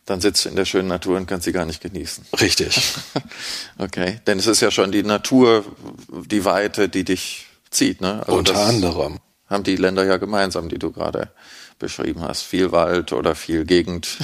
Dann 0.05 0.19
sitzt 0.19 0.45
du 0.45 0.49
in 0.49 0.55
der 0.55 0.65
schönen 0.65 0.87
Natur 0.87 1.17
und 1.17 1.27
kannst 1.27 1.45
sie 1.45 1.51
gar 1.51 1.65
nicht 1.65 1.81
genießen. 1.81 2.25
Richtig. 2.39 2.93
okay. 3.77 4.19
Denn 4.27 4.39
es 4.39 4.47
ist 4.47 4.61
ja 4.61 4.71
schon 4.71 4.91
die 4.91 5.03
Natur, 5.03 5.63
die 6.09 6.43
Weite, 6.43 6.89
die 6.89 7.03
dich 7.03 7.45
zieht, 7.69 8.01
ne? 8.01 8.21
Also 8.25 8.37
Unter 8.37 8.57
anderem. 8.57 9.19
Haben 9.47 9.63
die 9.63 9.75
Länder 9.75 10.05
ja 10.05 10.17
gemeinsam, 10.17 10.69
die 10.69 10.79
du 10.79 10.91
gerade 10.91 11.29
beschrieben 11.77 12.21
hast. 12.21 12.43
Viel 12.43 12.71
Wald 12.71 13.11
oder 13.11 13.35
viel 13.35 13.65
Gegend, 13.65 14.17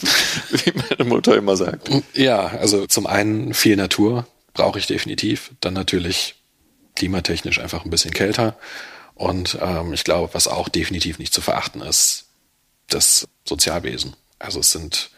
wie 0.50 0.72
meine 0.72 1.08
Mutter 1.08 1.36
immer 1.36 1.56
sagt. 1.56 1.88
Ja, 2.12 2.46
also 2.46 2.86
zum 2.86 3.06
einen 3.06 3.54
viel 3.54 3.76
Natur 3.76 4.26
brauche 4.52 4.78
ich 4.78 4.86
definitiv. 4.86 5.52
Dann 5.60 5.74
natürlich 5.74 6.36
klimatechnisch 6.96 7.60
einfach 7.60 7.84
ein 7.84 7.90
bisschen 7.90 8.12
kälter. 8.12 8.56
Und 9.14 9.58
ähm, 9.62 9.92
ich 9.92 10.04
glaube, 10.04 10.34
was 10.34 10.48
auch 10.48 10.68
definitiv 10.68 11.18
nicht 11.18 11.32
zu 11.32 11.40
verachten 11.40 11.80
ist, 11.80 12.26
das 12.88 13.26
Sozialwesen. 13.44 14.14
Also 14.38 14.60
es 14.60 14.72
sind 14.72 15.10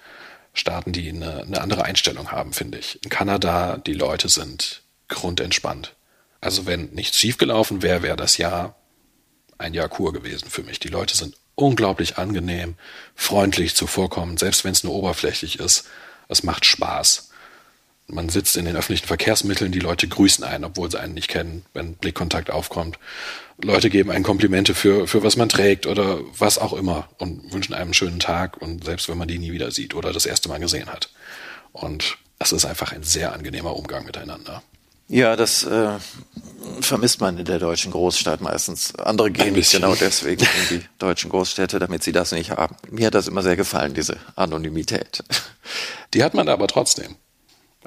Staaten, 0.57 0.93
die 0.93 1.09
eine, 1.09 1.43
eine 1.43 1.61
andere 1.61 1.85
Einstellung 1.85 2.33
haben, 2.33 2.53
finde 2.53 2.79
ich. 2.79 3.03
In 3.05 3.11
Kanada, 3.11 3.79
die 3.79 3.93
Leute 3.93 4.29
sind 4.29 4.83
grundentspannt. 5.09 5.95
Also 6.41 6.67
wenn 6.67 6.91
nichts 6.91 7.19
schiefgelaufen 7.19 7.83
wäre, 7.83 8.03
wäre 8.03 8.17
das 8.17 8.39
Jahr 8.39 8.77
ein 9.59 9.75
Jahr 9.75 9.89
Kur 9.89 10.13
gewesen 10.13 10.51
für 10.51 10.63
mich. 10.63 10.81
Die 10.81 10.89
Leute 10.89 11.17
sind 11.17 11.37
unglaublich 11.55 12.19
angenehm, 12.19 12.77
freundlich 13.15 13.75
zuvorkommend, 13.75 14.39
selbst 14.39 14.65
wenn 14.65 14.73
es 14.73 14.85
nur 14.85 14.95
oberflächlich 14.95 15.59
ist. 15.59 15.89
Es 16.29 16.43
macht 16.43 16.65
Spaß. 16.65 17.25
Man 18.09 18.29
sitzt 18.29 18.57
in 18.57 18.65
den 18.65 18.77
öffentlichen 18.77 19.07
Verkehrsmitteln, 19.07 19.73
die 19.73 19.81
Leute 19.81 20.07
grüßen 20.07 20.45
einen, 20.45 20.65
obwohl 20.65 20.91
sie 20.91 21.01
einen 21.01 21.15
nicht 21.15 21.29
kennen, 21.29 21.65
wenn 21.75 21.95
Blickkontakt 21.95 22.51
aufkommt. 22.51 22.99
Leute 23.61 23.91
geben 23.91 24.11
einen 24.11 24.25
Komplimente 24.25 24.75
für, 24.75 25.09
für 25.09 25.23
was 25.23 25.37
man 25.37 25.49
trägt 25.49 25.87
oder 25.87 26.21
was 26.39 26.59
auch 26.59 26.73
immer 26.73 27.09
und 27.19 27.53
wünschen 27.53 27.75
einem 27.75 27.87
einen 27.87 27.95
schönen 27.95 28.21
Tag 28.21 28.61
und 28.61 28.85
selbst 28.85 29.09
wenn 29.09 29.19
man 29.19 29.29
die 29.29 29.39
nie 29.39 29.53
wieder 29.53 29.71
sieht 29.71 29.95
oder 29.95 30.13
das 30.13 30.27
erste 30.27 30.49
Mal 30.49 30.61
gesehen 30.61 30.89
hat. 30.89 31.11
Und 31.73 32.19
es 32.39 32.53
ist 32.53 32.65
einfach 32.65 32.93
ein 32.93 33.03
sehr 33.03 33.33
angenehmer 33.33 33.75
Umgang 33.75 34.05
miteinander. 34.05 34.63
Ja, 35.09 35.37
das 35.37 35.63
äh, 35.65 35.99
vermisst 36.81 37.21
man 37.21 37.39
in 37.39 37.45
der 37.45 37.61
deutschen 37.61 37.93
Großstadt 37.93 38.41
meistens. 38.41 38.95
Andere 38.97 39.31
gehen 39.31 39.55
nicht 39.55 39.71
genau 39.71 39.95
deswegen 39.95 40.43
in 40.43 40.79
die 40.79 40.85
deutschen 40.99 41.31
Großstädte, 41.31 41.79
damit 41.79 42.03
sie 42.03 42.13
das 42.13 42.33
nicht 42.33 42.51
haben. 42.51 42.77
Mir 42.91 43.07
hat 43.07 43.15
das 43.15 43.29
immer 43.29 43.43
sehr 43.43 43.57
gefallen, 43.57 43.95
diese 43.95 44.17
Anonymität. 44.35 45.23
Die 46.15 46.25
hat 46.25 46.35
man 46.35 46.49
aber 46.49 46.67
trotzdem. 46.67 47.17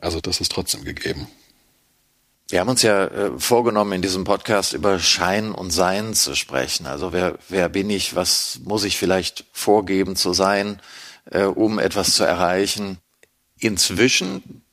Also 0.01 0.19
das 0.21 0.41
ist 0.41 0.51
trotzdem 0.51 0.83
gegeben. 0.83 1.27
Wir 2.49 2.61
haben 2.61 2.69
uns 2.69 2.81
ja 2.81 3.05
äh, 3.05 3.31
vorgenommen, 3.37 3.93
in 3.93 4.01
diesem 4.01 4.23
Podcast 4.23 4.73
über 4.73 4.97
Schein 4.99 5.51
und 5.51 5.69
Sein 5.69 6.15
zu 6.15 6.35
sprechen. 6.35 6.87
Also 6.87 7.13
wer, 7.13 7.37
wer 7.47 7.69
bin 7.69 7.89
ich, 7.89 8.15
was 8.15 8.59
muss 8.63 8.83
ich 8.83 8.97
vielleicht 8.97 9.45
vorgeben 9.51 10.15
zu 10.15 10.33
sein, 10.33 10.81
äh, 11.29 11.43
um 11.43 11.77
etwas 11.77 12.15
zu 12.15 12.23
erreichen. 12.23 12.97
Inzwischen 13.59 14.63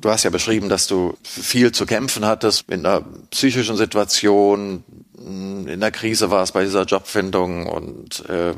Du 0.00 0.10
hast 0.10 0.22
ja 0.22 0.30
beschrieben, 0.30 0.68
dass 0.68 0.86
du 0.86 1.16
viel 1.24 1.72
zu 1.72 1.84
kämpfen 1.84 2.24
hattest 2.24 2.70
in 2.70 2.86
einer 2.86 3.04
psychischen 3.30 3.76
Situation, 3.76 4.84
in 5.16 5.80
der 5.80 5.90
Krise 5.90 6.30
warst 6.30 6.54
bei 6.54 6.62
dieser 6.62 6.84
Jobfindung 6.84 7.66
und 7.66 8.24
äh, 8.28 8.54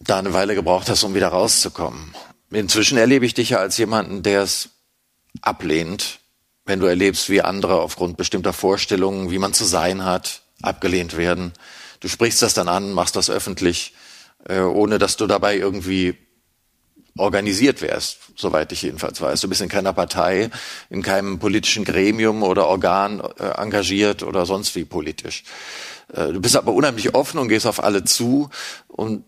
da 0.00 0.18
eine 0.18 0.32
Weile 0.32 0.56
gebraucht 0.56 0.88
hast, 0.88 1.04
um 1.04 1.14
wieder 1.14 1.28
rauszukommen. 1.28 2.14
Inzwischen 2.50 2.98
erlebe 2.98 3.24
ich 3.26 3.34
dich 3.34 3.50
ja 3.50 3.58
als 3.58 3.76
jemanden, 3.78 4.24
der 4.24 4.42
es 4.42 4.70
ablehnt, 5.46 6.20
wenn 6.64 6.80
du 6.80 6.86
erlebst, 6.86 7.30
wie 7.30 7.42
andere 7.42 7.80
aufgrund 7.80 8.16
bestimmter 8.16 8.52
Vorstellungen, 8.52 9.30
wie 9.30 9.38
man 9.38 9.52
zu 9.52 9.64
sein 9.64 10.04
hat, 10.04 10.42
abgelehnt 10.62 11.16
werden. 11.16 11.52
Du 12.00 12.08
sprichst 12.08 12.42
das 12.42 12.54
dann 12.54 12.68
an, 12.68 12.92
machst 12.92 13.16
das 13.16 13.30
öffentlich, 13.30 13.94
äh, 14.48 14.60
ohne 14.60 14.98
dass 14.98 15.16
du 15.16 15.26
dabei 15.26 15.56
irgendwie 15.56 16.16
organisiert 17.18 17.80
wärst, 17.80 18.18
soweit 18.36 18.72
ich 18.72 18.82
jedenfalls 18.82 19.20
weiß. 19.20 19.40
Du 19.40 19.48
bist 19.48 19.62
in 19.62 19.68
keiner 19.68 19.92
Partei, 19.92 20.50
in 20.90 21.02
keinem 21.02 21.38
politischen 21.38 21.84
Gremium 21.84 22.42
oder 22.42 22.66
Organ 22.66 23.20
äh, 23.38 23.60
engagiert 23.60 24.22
oder 24.22 24.44
sonst 24.44 24.74
wie 24.74 24.84
politisch. 24.84 25.44
Äh, 26.12 26.32
du 26.32 26.40
bist 26.40 26.56
aber 26.56 26.72
unheimlich 26.72 27.14
offen 27.14 27.38
und 27.38 27.48
gehst 27.48 27.66
auf 27.66 27.82
alle 27.82 28.04
zu 28.04 28.50
und 28.88 29.24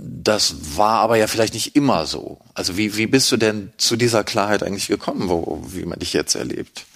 das 0.00 0.76
war 0.76 1.00
aber 1.00 1.16
ja 1.16 1.26
vielleicht 1.26 1.54
nicht 1.54 1.76
immer 1.76 2.06
so. 2.06 2.40
Also 2.54 2.76
wie, 2.76 2.96
wie 2.96 3.06
bist 3.06 3.30
du 3.32 3.36
denn 3.36 3.72
zu 3.76 3.96
dieser 3.96 4.24
Klarheit 4.24 4.62
eigentlich 4.62 4.88
gekommen, 4.88 5.28
wo, 5.28 5.62
wie 5.66 5.84
man 5.84 5.98
dich 5.98 6.12
jetzt 6.12 6.34
erlebt? 6.34 6.86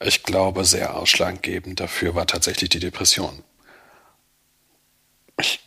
Ich 0.00 0.22
glaube, 0.22 0.64
sehr 0.64 0.96
ausschlaggebend 0.96 1.80
dafür 1.80 2.14
war 2.14 2.26
tatsächlich 2.26 2.70
die 2.70 2.80
Depression. 2.80 3.42
Ich 5.40 5.60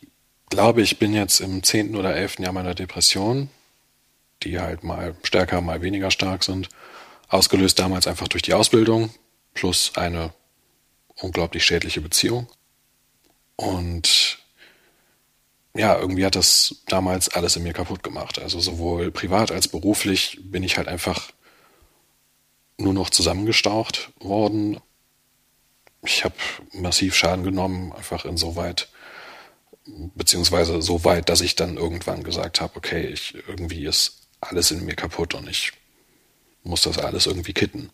glaube, 0.50 0.82
ich 0.82 1.00
bin 1.00 1.14
jetzt 1.14 1.40
im 1.40 1.64
zehnten 1.64 1.96
oder 1.96 2.16
elften 2.16 2.44
Jahr 2.44 2.54
meiner 2.54 2.76
Depression 2.76 3.50
die 4.44 4.60
halt 4.60 4.84
mal 4.84 5.16
stärker, 5.24 5.62
mal 5.62 5.82
weniger 5.82 6.12
stark 6.12 6.44
sind. 6.44 6.70
Ausgelöst 7.28 7.80
damals 7.80 8.08
einfach 8.08 8.28
durch 8.28 8.44
die 8.44 8.54
Ausbildung 8.54 9.14
plus 9.54 9.94
eine 9.96 10.34
unglaublich 11.16 11.66
schädliche 11.66 12.02
Beziehung. 12.02 12.48
Und 13.56 14.40
ja, 15.74 15.98
irgendwie 15.98 16.26
hat 16.26 16.36
das 16.36 16.84
damals 16.88 17.30
alles 17.30 17.56
in 17.56 17.64
mir 17.64 17.74
kaputt 17.74 18.04
gemacht. 18.04 18.40
Also 18.40 18.60
sowohl 18.60 19.12
privat 19.12 19.52
als 19.52 19.68
beruflich 19.68 20.40
bin 20.44 20.64
ich 20.64 20.78
halt 20.78 20.88
einfach 20.88 21.32
nur 22.78 22.94
noch 22.94 23.10
zusammengestaucht 23.10 24.12
worden. 24.20 24.80
Ich 26.04 26.26
habe 26.26 26.36
massiv 26.74 27.16
Schaden 27.16 27.44
genommen, 27.44 27.94
einfach 27.94 28.26
insoweit, 28.26 28.90
beziehungsweise 29.86 30.82
so 30.82 31.04
weit, 31.06 31.30
dass 31.30 31.42
ich 31.42 31.56
dann 31.56 31.78
irgendwann 31.78 32.24
gesagt 32.24 32.60
habe, 32.60 32.76
okay, 32.76 33.08
ich 33.08 33.36
irgendwie 33.48 33.86
ist 33.86 34.28
alles 34.42 34.72
in 34.72 34.84
mir 34.84 34.96
kaputt 34.96 35.36
und 35.36 35.48
ich 35.48 35.74
muss 36.64 36.82
das 36.82 36.98
alles 36.98 37.28
irgendwie 37.28 37.54
kitten. 37.54 37.92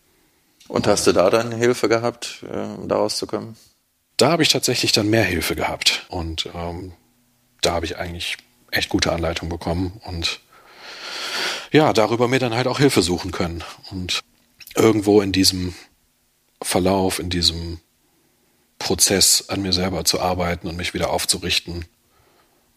Und 0.68 0.86
hast 0.86 1.06
du 1.06 1.12
da 1.12 1.30
dann 1.30 1.52
Hilfe 1.52 1.88
gehabt, 1.88 2.44
äh, 2.50 2.56
um 2.56 2.88
da 2.88 2.96
rauszukommen? 2.96 3.56
Da 4.16 4.30
habe 4.30 4.42
ich 4.42 4.48
tatsächlich 4.48 4.92
dann 4.92 5.08
mehr 5.08 5.24
Hilfe 5.24 5.54
gehabt 5.54 6.06
und 6.08 6.48
ähm, 6.54 6.92
da 7.60 7.72
habe 7.72 7.86
ich 7.86 7.96
eigentlich 7.96 8.36
echt 8.70 8.88
gute 8.88 9.12
Anleitung 9.12 9.48
bekommen 9.48 10.00
und 10.04 10.40
ja, 11.72 11.92
darüber 11.92 12.28
mir 12.28 12.38
dann 12.38 12.54
halt 12.54 12.66
auch 12.66 12.78
Hilfe 12.78 13.02
suchen 13.02 13.30
können. 13.30 13.62
Und 13.90 14.20
irgendwo 14.74 15.20
in 15.20 15.32
diesem 15.32 15.74
Verlauf, 16.62 17.18
in 17.18 17.30
diesem 17.30 17.80
Prozess 18.78 19.48
an 19.48 19.62
mir 19.62 19.72
selber 19.72 20.04
zu 20.04 20.20
arbeiten 20.20 20.68
und 20.68 20.76
mich 20.76 20.94
wieder 20.94 21.10
aufzurichten, 21.10 21.84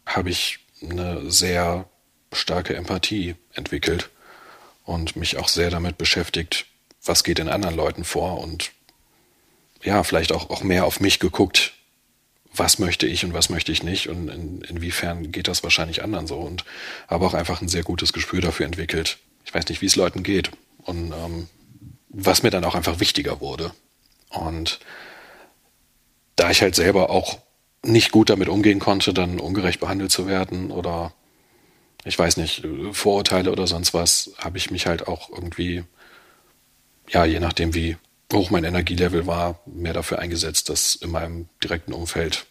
habe 0.05 0.29
ich 0.29 0.59
eine 0.81 1.29
sehr 1.31 1.87
starke 2.33 2.75
Empathie 2.75 3.35
entwickelt 3.53 4.09
und 4.83 5.15
mich 5.15 5.37
auch 5.37 5.47
sehr 5.47 5.69
damit 5.69 5.97
beschäftigt, 5.97 6.65
was 7.03 7.23
geht 7.23 7.39
in 7.39 7.49
anderen 7.49 7.75
Leuten 7.75 8.03
vor 8.03 8.39
und 8.39 8.71
ja, 9.83 10.03
vielleicht 10.03 10.31
auch, 10.31 10.49
auch 10.49 10.63
mehr 10.63 10.85
auf 10.85 10.99
mich 10.99 11.19
geguckt, 11.19 11.73
was 12.53 12.79
möchte 12.79 13.07
ich 13.07 13.23
und 13.23 13.33
was 13.33 13.49
möchte 13.49 13.71
ich 13.71 13.83
nicht 13.83 14.09
und 14.09 14.27
in, 14.27 14.61
inwiefern 14.61 15.31
geht 15.31 15.47
das 15.47 15.63
wahrscheinlich 15.63 16.03
anderen 16.03 16.27
so 16.27 16.37
und 16.37 16.65
habe 17.07 17.25
auch 17.25 17.33
einfach 17.33 17.61
ein 17.61 17.69
sehr 17.69 17.83
gutes 17.83 18.13
Gespür 18.13 18.41
dafür 18.41 18.65
entwickelt. 18.65 19.19
Ich 19.45 19.53
weiß 19.53 19.67
nicht, 19.69 19.81
wie 19.81 19.85
es 19.85 19.95
Leuten 19.95 20.23
geht 20.23 20.51
und 20.83 21.13
ähm, 21.13 21.47
was 22.09 22.43
mir 22.43 22.49
dann 22.49 22.65
auch 22.65 22.75
einfach 22.75 22.99
wichtiger 22.99 23.39
wurde. 23.39 23.71
Und 24.29 24.79
da 26.35 26.51
ich 26.51 26.61
halt 26.61 26.75
selber 26.75 27.09
auch 27.09 27.39
nicht 27.83 28.11
gut 28.11 28.29
damit 28.29 28.49
umgehen 28.49 28.79
konnte, 28.79 29.13
dann 29.13 29.39
ungerecht 29.39 29.79
behandelt 29.79 30.11
zu 30.11 30.27
werden 30.27 30.71
oder 30.71 31.13
ich 32.03 32.17
weiß 32.17 32.37
nicht, 32.37 32.67
Vorurteile 32.91 33.51
oder 33.51 33.67
sonst 33.67 33.93
was, 33.93 34.33
habe 34.37 34.57
ich 34.57 34.71
mich 34.71 34.87
halt 34.87 35.07
auch 35.07 35.29
irgendwie, 35.29 35.83
ja, 37.07 37.25
je 37.25 37.39
nachdem, 37.39 37.73
wie 37.73 37.97
hoch 38.33 38.49
mein 38.49 38.63
Energielevel 38.63 39.27
war, 39.27 39.59
mehr 39.65 39.93
dafür 39.93 40.19
eingesetzt, 40.19 40.69
das 40.69 40.95
in 40.95 41.11
meinem 41.11 41.47
direkten 41.63 41.93
Umfeld 41.93 42.45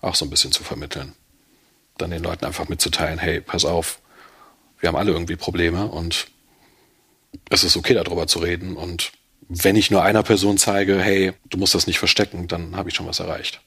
auch 0.00 0.14
so 0.14 0.24
ein 0.24 0.30
bisschen 0.30 0.52
zu 0.52 0.64
vermitteln. 0.64 1.14
Dann 1.98 2.10
den 2.10 2.22
Leuten 2.22 2.44
einfach 2.44 2.68
mitzuteilen, 2.68 3.18
hey, 3.18 3.40
pass 3.40 3.64
auf, 3.64 4.00
Wir 4.82 4.88
haben 4.88 4.96
alle 4.96 5.12
irgendwie 5.12 5.36
Probleme 5.36 5.86
und 5.86 6.26
es 7.48 7.62
ist 7.62 7.76
okay, 7.76 7.94
darüber 7.94 8.26
zu 8.26 8.40
reden. 8.40 8.76
Und 8.76 9.12
wenn 9.48 9.76
ich 9.76 9.92
nur 9.92 10.02
einer 10.02 10.24
Person 10.24 10.58
zeige, 10.58 11.00
hey, 11.00 11.32
du 11.48 11.56
musst 11.56 11.74
das 11.74 11.86
nicht 11.86 12.00
verstecken, 12.00 12.48
dann 12.48 12.74
habe 12.76 12.90
ich 12.90 12.96
schon 12.96 13.06
was 13.06 13.20
erreicht. 13.20 13.60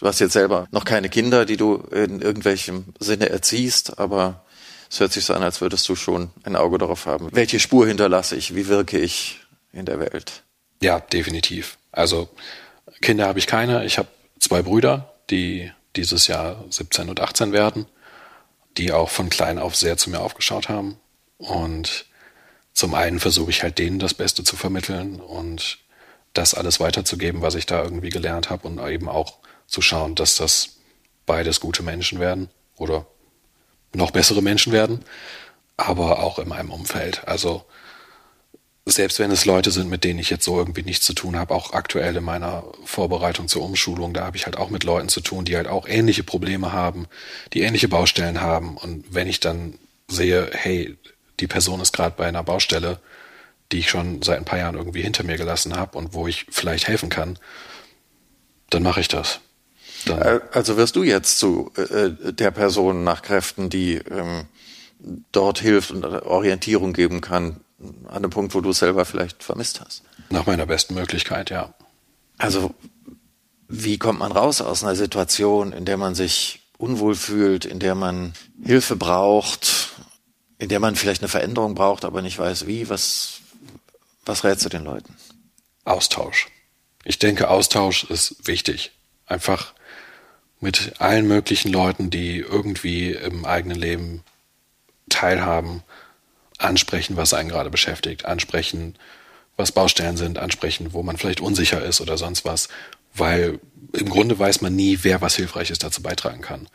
Du 0.00 0.06
hast 0.06 0.18
jetzt 0.18 0.32
selber 0.32 0.66
noch 0.72 0.84
keine 0.84 1.10
Kinder, 1.10 1.44
die 1.44 1.58
du 1.58 1.76
in 1.92 2.22
irgendwelchem 2.22 2.86
Sinne 2.98 3.28
erziehst, 3.28 3.98
aber 3.98 4.44
es 4.90 4.98
hört 4.98 5.12
sich 5.12 5.26
so 5.26 5.34
an, 5.34 5.42
als 5.42 5.60
würdest 5.60 5.86
du 5.90 5.94
schon 5.94 6.30
ein 6.42 6.56
Auge 6.56 6.78
darauf 6.78 7.04
haben. 7.04 7.28
Welche 7.32 7.60
Spur 7.60 7.86
hinterlasse 7.86 8.34
ich? 8.34 8.54
Wie 8.54 8.66
wirke 8.66 8.98
ich 8.98 9.40
in 9.72 9.84
der 9.84 10.00
Welt? 10.00 10.42
Ja, 10.82 11.00
definitiv. 11.00 11.78
Also 11.92 12.28
Kinder 13.00 13.26
habe 13.28 13.38
ich 13.38 13.46
keine. 13.46 13.84
Ich 13.84 13.98
habe 13.98 14.08
zwei 14.38 14.62
Brüder, 14.62 15.14
die 15.30 15.70
dieses 15.96 16.26
Jahr 16.26 16.64
17 16.70 17.08
und 17.08 17.20
18 17.20 17.52
werden, 17.52 17.86
die 18.76 18.92
auch 18.92 19.08
von 19.08 19.30
klein 19.30 19.58
auf 19.58 19.76
sehr 19.76 19.96
zu 19.96 20.10
mir 20.10 20.20
aufgeschaut 20.20 20.68
haben. 20.68 20.98
Und 21.38 22.06
zum 22.72 22.94
einen 22.94 23.20
versuche 23.20 23.50
ich 23.50 23.62
halt 23.62 23.78
denen 23.78 23.98
das 23.98 24.14
Beste 24.14 24.44
zu 24.44 24.56
vermitteln 24.56 25.20
und 25.20 25.78
das 26.32 26.54
alles 26.54 26.80
weiterzugeben, 26.80 27.42
was 27.42 27.54
ich 27.54 27.66
da 27.66 27.82
irgendwie 27.82 28.08
gelernt 28.08 28.50
habe 28.50 28.66
und 28.66 28.78
eben 28.88 29.08
auch 29.08 29.38
zu 29.66 29.82
schauen, 29.82 30.14
dass 30.14 30.36
das 30.36 30.76
beides 31.26 31.60
gute 31.60 31.82
Menschen 31.82 32.18
werden 32.18 32.48
oder 32.76 33.06
noch 33.92 34.10
bessere 34.10 34.42
Menschen 34.42 34.72
werden, 34.72 35.04
aber 35.76 36.20
auch 36.20 36.38
in 36.38 36.48
meinem 36.48 36.70
Umfeld. 36.70 37.28
Also 37.28 37.64
selbst 38.84 39.20
wenn 39.20 39.30
es 39.30 39.44
Leute 39.44 39.70
sind, 39.70 39.88
mit 39.88 40.02
denen 40.02 40.18
ich 40.18 40.30
jetzt 40.30 40.44
so 40.44 40.58
irgendwie 40.58 40.82
nichts 40.82 41.06
zu 41.06 41.14
tun 41.14 41.36
habe, 41.36 41.54
auch 41.54 41.72
aktuell 41.72 42.16
in 42.16 42.24
meiner 42.24 42.64
Vorbereitung 42.84 43.46
zur 43.46 43.62
Umschulung, 43.62 44.12
da 44.12 44.24
habe 44.24 44.36
ich 44.36 44.44
halt 44.44 44.56
auch 44.56 44.70
mit 44.70 44.82
Leuten 44.82 45.08
zu 45.08 45.20
tun, 45.20 45.44
die 45.44 45.56
halt 45.56 45.68
auch 45.68 45.86
ähnliche 45.86 46.24
Probleme 46.24 46.72
haben, 46.72 47.06
die 47.52 47.60
ähnliche 47.60 47.88
Baustellen 47.88 48.40
haben. 48.40 48.76
Und 48.76 49.04
wenn 49.14 49.28
ich 49.28 49.38
dann 49.38 49.74
sehe, 50.08 50.50
hey, 50.52 50.96
die 51.38 51.46
Person 51.46 51.80
ist 51.80 51.92
gerade 51.92 52.16
bei 52.16 52.26
einer 52.26 52.42
Baustelle, 52.42 53.00
die 53.70 53.78
ich 53.78 53.88
schon 53.88 54.20
seit 54.22 54.38
ein 54.38 54.44
paar 54.44 54.58
Jahren 54.58 54.76
irgendwie 54.76 55.02
hinter 55.02 55.22
mir 55.22 55.36
gelassen 55.36 55.76
habe 55.76 55.96
und 55.96 56.12
wo 56.12 56.26
ich 56.26 56.46
vielleicht 56.50 56.88
helfen 56.88 57.08
kann, 57.08 57.38
dann 58.70 58.82
mache 58.82 59.00
ich 59.00 59.08
das. 59.08 59.40
Dann 60.06 60.40
also 60.50 60.76
wirst 60.76 60.96
du 60.96 61.04
jetzt 61.04 61.38
zu 61.38 61.70
äh, 61.76 62.32
der 62.32 62.50
Person 62.50 63.04
nach 63.04 63.22
Kräften, 63.22 63.70
die 63.70 63.94
ähm, 63.94 64.46
dort 65.30 65.60
hilft 65.60 65.92
und 65.92 66.04
Orientierung 66.04 66.92
geben 66.92 67.20
kann, 67.20 67.60
an 68.08 68.16
einem 68.16 68.30
Punkt, 68.30 68.54
wo 68.54 68.60
du 68.60 68.70
es 68.70 68.78
selber 68.78 69.04
vielleicht 69.04 69.42
vermisst 69.42 69.80
hast. 69.80 70.02
Nach 70.30 70.46
meiner 70.46 70.66
besten 70.66 70.94
Möglichkeit, 70.94 71.50
ja. 71.50 71.74
Also, 72.38 72.74
wie 73.68 73.98
kommt 73.98 74.18
man 74.18 74.32
raus 74.32 74.60
aus 74.60 74.82
einer 74.82 74.96
Situation, 74.96 75.72
in 75.72 75.84
der 75.84 75.96
man 75.96 76.14
sich 76.14 76.62
unwohl 76.78 77.14
fühlt, 77.14 77.64
in 77.64 77.78
der 77.78 77.94
man 77.94 78.34
Hilfe 78.62 78.96
braucht, 78.96 79.90
in 80.58 80.68
der 80.68 80.80
man 80.80 80.96
vielleicht 80.96 81.22
eine 81.22 81.28
Veränderung 81.28 81.74
braucht, 81.74 82.04
aber 82.04 82.22
nicht 82.22 82.38
weiß 82.38 82.66
wie? 82.66 82.88
Was, 82.88 83.40
was 84.24 84.44
rätst 84.44 84.64
du 84.64 84.68
den 84.68 84.84
Leuten? 84.84 85.16
Austausch. 85.84 86.48
Ich 87.04 87.18
denke, 87.18 87.50
Austausch 87.50 88.04
ist 88.04 88.46
wichtig. 88.46 88.92
Einfach 89.26 89.72
mit 90.60 91.00
allen 91.00 91.26
möglichen 91.26 91.72
Leuten, 91.72 92.10
die 92.10 92.38
irgendwie 92.38 93.12
im 93.12 93.44
eigenen 93.44 93.78
Leben 93.78 94.22
teilhaben, 95.08 95.82
ansprechen, 96.64 97.16
was 97.16 97.34
einen 97.34 97.48
gerade 97.48 97.70
beschäftigt, 97.70 98.24
ansprechen, 98.24 98.96
was 99.56 99.72
Baustellen 99.72 100.16
sind, 100.16 100.38
ansprechen, 100.38 100.92
wo 100.92 101.02
man 101.02 101.16
vielleicht 101.16 101.40
unsicher 101.40 101.84
ist 101.84 102.00
oder 102.00 102.16
sonst 102.16 102.44
was, 102.44 102.68
weil 103.14 103.58
im 103.92 104.08
Grunde 104.08 104.38
weiß 104.38 104.60
man 104.62 104.74
nie, 104.74 105.00
wer 105.02 105.20
was 105.20 105.36
Hilfreiches 105.36 105.78
dazu 105.78 106.02
beitragen 106.02 106.40
kann. 106.40 106.68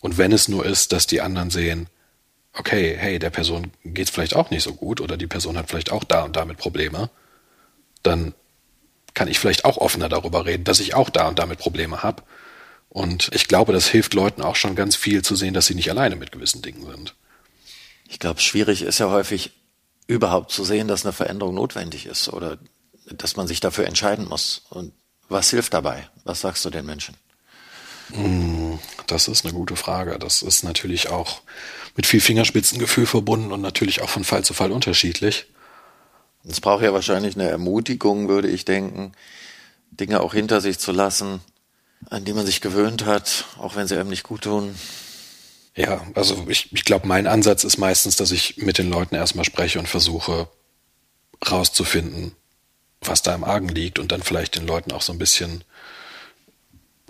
Und 0.00 0.18
wenn 0.18 0.32
es 0.32 0.48
nur 0.48 0.64
ist, 0.64 0.92
dass 0.92 1.06
die 1.06 1.20
anderen 1.20 1.50
sehen, 1.50 1.88
okay, 2.54 2.96
hey, 2.96 3.18
der 3.18 3.30
Person 3.30 3.72
geht's 3.84 4.10
vielleicht 4.10 4.36
auch 4.36 4.50
nicht 4.50 4.62
so 4.62 4.74
gut 4.74 5.00
oder 5.00 5.16
die 5.16 5.26
Person 5.26 5.56
hat 5.56 5.68
vielleicht 5.68 5.90
auch 5.90 6.04
da 6.04 6.22
und 6.22 6.36
damit 6.36 6.58
Probleme, 6.58 7.10
dann 8.02 8.34
kann 9.14 9.28
ich 9.28 9.38
vielleicht 9.38 9.64
auch 9.64 9.78
offener 9.78 10.08
darüber 10.08 10.46
reden, 10.46 10.64
dass 10.64 10.80
ich 10.80 10.94
auch 10.94 11.10
da 11.10 11.28
und 11.28 11.38
damit 11.38 11.58
Probleme 11.58 12.02
habe. 12.02 12.22
Und 12.88 13.30
ich 13.32 13.48
glaube, 13.48 13.72
das 13.72 13.88
hilft 13.88 14.14
Leuten 14.14 14.42
auch 14.42 14.56
schon 14.56 14.74
ganz 14.74 14.96
viel 14.96 15.22
zu 15.22 15.34
sehen, 15.34 15.54
dass 15.54 15.66
sie 15.66 15.74
nicht 15.74 15.90
alleine 15.90 16.16
mit 16.16 16.32
gewissen 16.32 16.62
Dingen 16.62 16.84
sind. 16.86 17.14
Ich 18.12 18.18
glaube, 18.18 18.40
schwierig 18.42 18.82
ist 18.82 18.98
ja 18.98 19.08
häufig 19.08 19.52
überhaupt 20.06 20.52
zu 20.52 20.64
sehen, 20.64 20.86
dass 20.86 21.06
eine 21.06 21.14
Veränderung 21.14 21.54
notwendig 21.54 22.04
ist 22.04 22.28
oder 22.28 22.58
dass 23.06 23.36
man 23.36 23.46
sich 23.46 23.60
dafür 23.60 23.86
entscheiden 23.86 24.28
muss. 24.28 24.66
Und 24.68 24.92
was 25.30 25.48
hilft 25.48 25.72
dabei? 25.72 26.06
Was 26.24 26.42
sagst 26.42 26.62
du 26.66 26.68
den 26.68 26.84
Menschen? 26.84 27.16
Hm, 28.12 28.78
das 29.06 29.28
ist 29.28 29.46
eine 29.46 29.54
gute 29.54 29.76
Frage. 29.76 30.18
Das 30.18 30.42
ist 30.42 30.62
natürlich 30.62 31.08
auch 31.08 31.40
mit 31.96 32.06
viel 32.06 32.20
Fingerspitzengefühl 32.20 33.06
verbunden 33.06 33.50
und 33.50 33.62
natürlich 33.62 34.02
auch 34.02 34.10
von 34.10 34.24
Fall 34.24 34.44
zu 34.44 34.52
Fall 34.52 34.72
unterschiedlich. 34.72 35.46
Es 36.46 36.60
braucht 36.60 36.82
ja 36.82 36.92
wahrscheinlich 36.92 37.34
eine 37.34 37.48
Ermutigung, 37.48 38.28
würde 38.28 38.48
ich 38.48 38.66
denken, 38.66 39.12
Dinge 39.90 40.20
auch 40.20 40.34
hinter 40.34 40.60
sich 40.60 40.78
zu 40.78 40.92
lassen, 40.92 41.40
an 42.10 42.26
die 42.26 42.34
man 42.34 42.44
sich 42.44 42.60
gewöhnt 42.60 43.06
hat, 43.06 43.46
auch 43.56 43.74
wenn 43.74 43.88
sie 43.88 43.96
einem 43.96 44.10
nicht 44.10 44.24
gut 44.24 44.42
tun. 44.42 44.74
Ja, 45.74 46.06
also 46.14 46.46
ich, 46.48 46.72
ich 46.72 46.84
glaube, 46.84 47.08
mein 47.08 47.26
Ansatz 47.26 47.64
ist 47.64 47.78
meistens, 47.78 48.16
dass 48.16 48.30
ich 48.30 48.58
mit 48.58 48.78
den 48.78 48.90
Leuten 48.90 49.14
erstmal 49.14 49.44
spreche 49.44 49.78
und 49.78 49.88
versuche 49.88 50.48
rauszufinden, 51.50 52.36
was 53.00 53.22
da 53.22 53.34
im 53.34 53.44
Argen 53.44 53.68
liegt 53.68 53.98
und 53.98 54.12
dann 54.12 54.22
vielleicht 54.22 54.56
den 54.56 54.66
Leuten 54.66 54.92
auch 54.92 55.02
so 55.02 55.12
ein 55.12 55.18
bisschen 55.18 55.64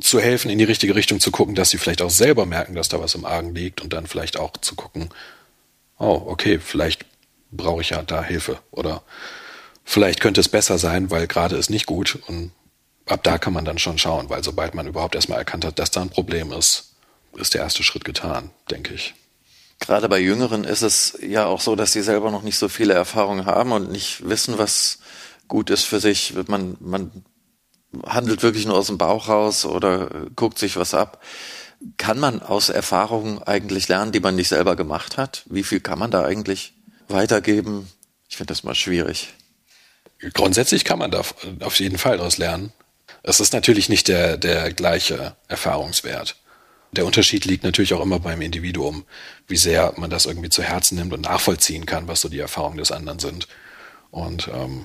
zu 0.00 0.20
helfen, 0.20 0.50
in 0.50 0.58
die 0.58 0.64
richtige 0.64 0.94
Richtung 0.94 1.20
zu 1.20 1.30
gucken, 1.30 1.54
dass 1.54 1.70
sie 1.70 1.78
vielleicht 1.78 2.02
auch 2.02 2.10
selber 2.10 2.46
merken, 2.46 2.74
dass 2.74 2.88
da 2.88 3.00
was 3.00 3.14
im 3.14 3.24
Argen 3.24 3.54
liegt 3.54 3.80
und 3.80 3.92
dann 3.92 4.06
vielleicht 4.06 4.38
auch 4.38 4.56
zu 4.56 4.74
gucken, 4.74 5.10
oh, 5.98 6.22
okay, 6.26 6.58
vielleicht 6.58 7.04
brauche 7.50 7.82
ich 7.82 7.90
ja 7.90 8.02
da 8.02 8.22
Hilfe 8.22 8.58
oder 8.70 9.02
vielleicht 9.84 10.20
könnte 10.20 10.40
es 10.40 10.48
besser 10.48 10.78
sein, 10.78 11.10
weil 11.10 11.26
gerade 11.26 11.56
ist 11.56 11.68
nicht 11.70 11.86
gut 11.86 12.18
und 12.26 12.52
ab 13.06 13.22
da 13.24 13.38
kann 13.38 13.52
man 13.52 13.64
dann 13.64 13.78
schon 13.78 13.98
schauen, 13.98 14.30
weil 14.30 14.42
sobald 14.42 14.74
man 14.74 14.86
überhaupt 14.86 15.14
erstmal 15.14 15.38
erkannt 15.38 15.64
hat, 15.64 15.78
dass 15.78 15.90
da 15.90 16.00
ein 16.00 16.10
Problem 16.10 16.52
ist, 16.52 16.91
ist 17.36 17.54
der 17.54 17.62
erste 17.62 17.82
Schritt 17.82 18.04
getan, 18.04 18.50
denke 18.70 18.94
ich. 18.94 19.14
Gerade 19.80 20.08
bei 20.08 20.20
Jüngeren 20.20 20.64
ist 20.64 20.82
es 20.82 21.18
ja 21.20 21.46
auch 21.46 21.60
so, 21.60 21.74
dass 21.74 21.92
sie 21.92 22.02
selber 22.02 22.30
noch 22.30 22.42
nicht 22.42 22.56
so 22.56 22.68
viele 22.68 22.94
Erfahrungen 22.94 23.46
haben 23.46 23.72
und 23.72 23.90
nicht 23.90 24.28
wissen, 24.28 24.58
was 24.58 24.98
gut 25.48 25.70
ist 25.70 25.84
für 25.84 25.98
sich. 25.98 26.34
Man, 26.46 26.76
man 26.78 27.24
handelt 28.06 28.42
wirklich 28.42 28.64
nur 28.64 28.76
aus 28.76 28.86
dem 28.86 28.98
Bauch 28.98 29.28
raus 29.28 29.64
oder 29.64 30.08
guckt 30.36 30.58
sich 30.58 30.76
was 30.76 30.94
ab. 30.94 31.20
Kann 31.96 32.20
man 32.20 32.40
aus 32.40 32.68
Erfahrungen 32.68 33.42
eigentlich 33.42 33.88
lernen, 33.88 34.12
die 34.12 34.20
man 34.20 34.36
nicht 34.36 34.48
selber 34.48 34.76
gemacht 34.76 35.16
hat? 35.16 35.42
Wie 35.46 35.64
viel 35.64 35.80
kann 35.80 35.98
man 35.98 36.12
da 36.12 36.24
eigentlich 36.24 36.74
weitergeben? 37.08 37.90
Ich 38.28 38.36
finde 38.36 38.52
das 38.52 38.62
mal 38.62 38.76
schwierig. 38.76 39.34
Grundsätzlich 40.32 40.84
kann 40.84 41.00
man 41.00 41.10
da 41.10 41.22
auf 41.60 41.80
jeden 41.80 41.98
Fall 41.98 42.18
daraus 42.18 42.38
lernen. 42.38 42.72
Es 43.24 43.40
ist 43.40 43.52
natürlich 43.52 43.88
nicht 43.88 44.06
der, 44.06 44.36
der 44.36 44.72
gleiche 44.72 45.36
Erfahrungswert. 45.48 46.36
Der 46.92 47.06
Unterschied 47.06 47.46
liegt 47.46 47.64
natürlich 47.64 47.94
auch 47.94 48.02
immer 48.02 48.18
beim 48.20 48.42
Individuum, 48.42 49.04
wie 49.48 49.56
sehr 49.56 49.94
man 49.96 50.10
das 50.10 50.26
irgendwie 50.26 50.50
zu 50.50 50.62
Herzen 50.62 50.96
nimmt 50.96 51.14
und 51.14 51.22
nachvollziehen 51.22 51.86
kann, 51.86 52.06
was 52.06 52.20
so 52.20 52.28
die 52.28 52.38
Erfahrungen 52.38 52.76
des 52.76 52.92
anderen 52.92 53.18
sind. 53.18 53.48
Und 54.10 54.48
ähm, 54.52 54.84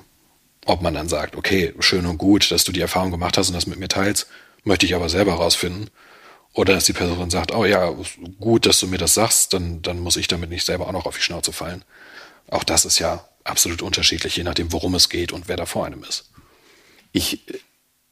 ob 0.64 0.80
man 0.80 0.94
dann 0.94 1.08
sagt, 1.08 1.36
okay, 1.36 1.74
schön 1.80 2.06
und 2.06 2.16
gut, 2.16 2.50
dass 2.50 2.64
du 2.64 2.72
die 2.72 2.80
Erfahrung 2.80 3.10
gemacht 3.10 3.36
hast 3.36 3.48
und 3.48 3.54
das 3.54 3.66
mit 3.66 3.78
mir 3.78 3.88
teilst, 3.88 4.26
möchte 4.64 4.86
ich 4.86 4.94
aber 4.94 5.10
selber 5.10 5.32
herausfinden. 5.32 5.88
Oder 6.54 6.74
dass 6.74 6.84
die 6.84 6.94
Person 6.94 7.28
sagt, 7.28 7.54
oh 7.54 7.66
ja, 7.66 7.94
gut, 8.40 8.64
dass 8.64 8.80
du 8.80 8.86
mir 8.86 8.98
das 8.98 9.12
sagst, 9.12 9.52
dann, 9.52 9.82
dann 9.82 10.00
muss 10.00 10.16
ich 10.16 10.28
damit 10.28 10.48
nicht 10.48 10.64
selber 10.64 10.86
auch 10.86 10.92
noch 10.92 11.04
auf 11.04 11.16
die 11.16 11.22
Schnauze 11.22 11.52
fallen. 11.52 11.84
Auch 12.50 12.64
das 12.64 12.86
ist 12.86 12.98
ja 12.98 13.28
absolut 13.44 13.82
unterschiedlich, 13.82 14.36
je 14.36 14.44
nachdem, 14.44 14.72
worum 14.72 14.94
es 14.94 15.10
geht 15.10 15.32
und 15.32 15.46
wer 15.46 15.56
da 15.56 15.66
vor 15.66 15.84
einem 15.84 16.02
ist. 16.04 16.30
Ich 17.12 17.42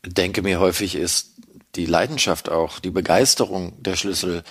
denke 0.05 0.43
mir 0.43 0.61
häufig 0.61 0.95
ist 0.97 1.36
die 1.77 1.87
Leidenschaft 1.87 2.49
auch, 2.49 2.79
die 2.79 2.91
Begeisterung 2.91 3.81
der 3.83 3.97
Schlüssel 3.97 4.43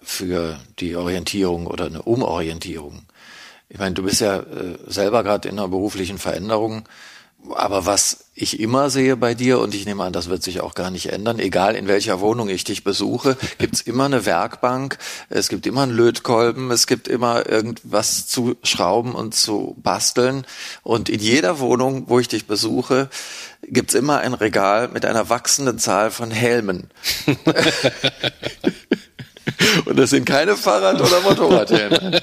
für 0.00 0.58
die 0.78 0.96
Orientierung 0.96 1.66
oder 1.66 1.86
eine 1.86 2.02
Umorientierung. 2.02 3.02
Ich 3.68 3.78
meine, 3.78 3.94
du 3.94 4.02
bist 4.02 4.20
ja 4.20 4.40
äh, 4.40 4.78
selber 4.86 5.22
gerade 5.22 5.48
in 5.48 5.58
einer 5.58 5.68
beruflichen 5.68 6.18
Veränderung, 6.18 6.88
aber 7.50 7.86
was 7.86 8.24
ich 8.34 8.60
immer 8.60 8.88
sehe 8.90 9.16
bei 9.16 9.34
dir, 9.34 9.58
und 9.58 9.74
ich 9.74 9.84
nehme 9.84 10.04
an, 10.04 10.12
das 10.12 10.28
wird 10.28 10.42
sich 10.42 10.60
auch 10.60 10.74
gar 10.74 10.90
nicht 10.90 11.12
ändern, 11.12 11.38
egal 11.38 11.74
in 11.74 11.88
welcher 11.88 12.20
Wohnung 12.20 12.48
ich 12.48 12.64
dich 12.64 12.84
besuche, 12.84 13.36
gibt's 13.58 13.80
immer 13.80 14.04
eine 14.04 14.24
Werkbank, 14.24 14.98
es 15.28 15.48
gibt 15.48 15.66
immer 15.66 15.82
einen 15.82 15.92
Lötkolben, 15.92 16.70
es 16.70 16.86
gibt 16.86 17.08
immer 17.08 17.48
irgendwas 17.48 18.26
zu 18.26 18.56
schrauben 18.62 19.14
und 19.14 19.34
zu 19.34 19.76
basteln. 19.82 20.46
Und 20.82 21.08
in 21.08 21.20
jeder 21.20 21.58
Wohnung, 21.58 22.04
wo 22.08 22.18
ich 22.18 22.28
dich 22.28 22.46
besuche, 22.46 23.08
gibt's 23.62 23.94
immer 23.94 24.18
ein 24.18 24.34
Regal 24.34 24.88
mit 24.88 25.04
einer 25.04 25.28
wachsenden 25.28 25.78
Zahl 25.78 26.10
von 26.10 26.30
Helmen. 26.30 26.90
und 29.84 29.98
das 29.98 30.10
sind 30.10 30.24
keine 30.24 30.56
Fahrrad- 30.56 31.00
oder 31.00 31.20
Motorradhelme. 31.20 32.20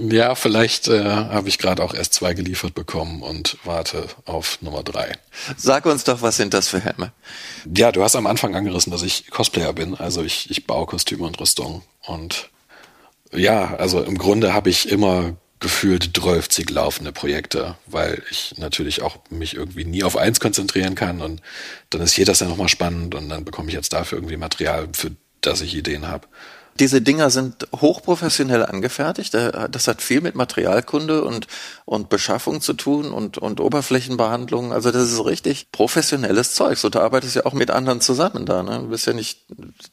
Ja, 0.00 0.34
vielleicht 0.34 0.88
äh, 0.88 1.04
habe 1.04 1.48
ich 1.48 1.58
gerade 1.58 1.82
auch 1.82 1.94
erst 1.94 2.14
zwei 2.14 2.34
geliefert 2.34 2.74
bekommen 2.74 3.22
und 3.22 3.58
warte 3.64 4.06
auf 4.24 4.60
Nummer 4.62 4.82
drei. 4.82 5.16
Sag 5.56 5.86
uns 5.86 6.04
doch, 6.04 6.22
was 6.22 6.36
sind 6.36 6.54
das 6.54 6.68
für 6.68 6.80
Helme? 6.80 7.12
Ja, 7.76 7.92
du 7.92 8.02
hast 8.02 8.16
am 8.16 8.26
Anfang 8.26 8.54
angerissen, 8.54 8.90
dass 8.90 9.02
ich 9.02 9.30
Cosplayer 9.30 9.72
bin. 9.72 9.94
Also 9.94 10.22
ich, 10.22 10.50
ich 10.50 10.66
baue 10.66 10.86
Kostüme 10.86 11.24
und 11.24 11.38
Rüstung 11.40 11.82
und 12.06 12.50
Ja, 13.32 13.74
also 13.76 14.02
im 14.02 14.18
Grunde 14.18 14.52
habe 14.54 14.70
ich 14.70 14.88
immer 14.90 15.36
gefühlt 15.60 16.10
12 16.16 16.70
laufende 16.70 17.12
Projekte, 17.12 17.76
weil 17.86 18.22
ich 18.30 18.54
natürlich 18.58 19.02
auch 19.02 19.18
mich 19.30 19.54
irgendwie 19.54 19.84
nie 19.84 20.02
auf 20.02 20.16
eins 20.16 20.40
konzentrieren 20.40 20.94
kann 20.96 21.20
und 21.22 21.40
dann 21.90 22.02
ist 22.02 22.16
jedes 22.16 22.40
ja 22.40 22.48
nochmal 22.48 22.68
spannend 22.68 23.14
und 23.14 23.28
dann 23.28 23.44
bekomme 23.44 23.68
ich 23.68 23.74
jetzt 23.74 23.92
dafür 23.92 24.18
irgendwie 24.18 24.36
Material, 24.36 24.88
für 24.92 25.12
das 25.40 25.60
ich 25.60 25.74
Ideen 25.76 26.08
habe. 26.08 26.26
Diese 26.80 27.02
Dinger 27.02 27.30
sind 27.30 27.68
hochprofessionell 27.74 28.64
angefertigt. 28.64 29.34
Das 29.34 29.88
hat 29.88 30.00
viel 30.00 30.20
mit 30.20 30.34
Materialkunde 30.34 31.22
und, 31.22 31.46
und 31.84 32.08
Beschaffung 32.08 32.60
zu 32.60 32.72
tun 32.72 33.12
und, 33.12 33.38
und 33.38 33.60
Oberflächenbehandlung. 33.60 34.72
Also 34.72 34.90
das 34.90 35.12
ist 35.12 35.24
richtig 35.24 35.70
professionelles 35.70 36.54
Zeug. 36.54 36.78
So, 36.78 36.88
du 36.88 37.00
arbeitest 37.00 37.36
ja 37.36 37.46
auch 37.46 37.52
mit 37.52 37.70
anderen 37.70 38.00
zusammen 38.00 38.46
da. 38.46 38.62
Ne? 38.62 38.78
Du 38.80 38.88
bist 38.88 39.06
ja 39.06 39.12
nicht, 39.12 39.40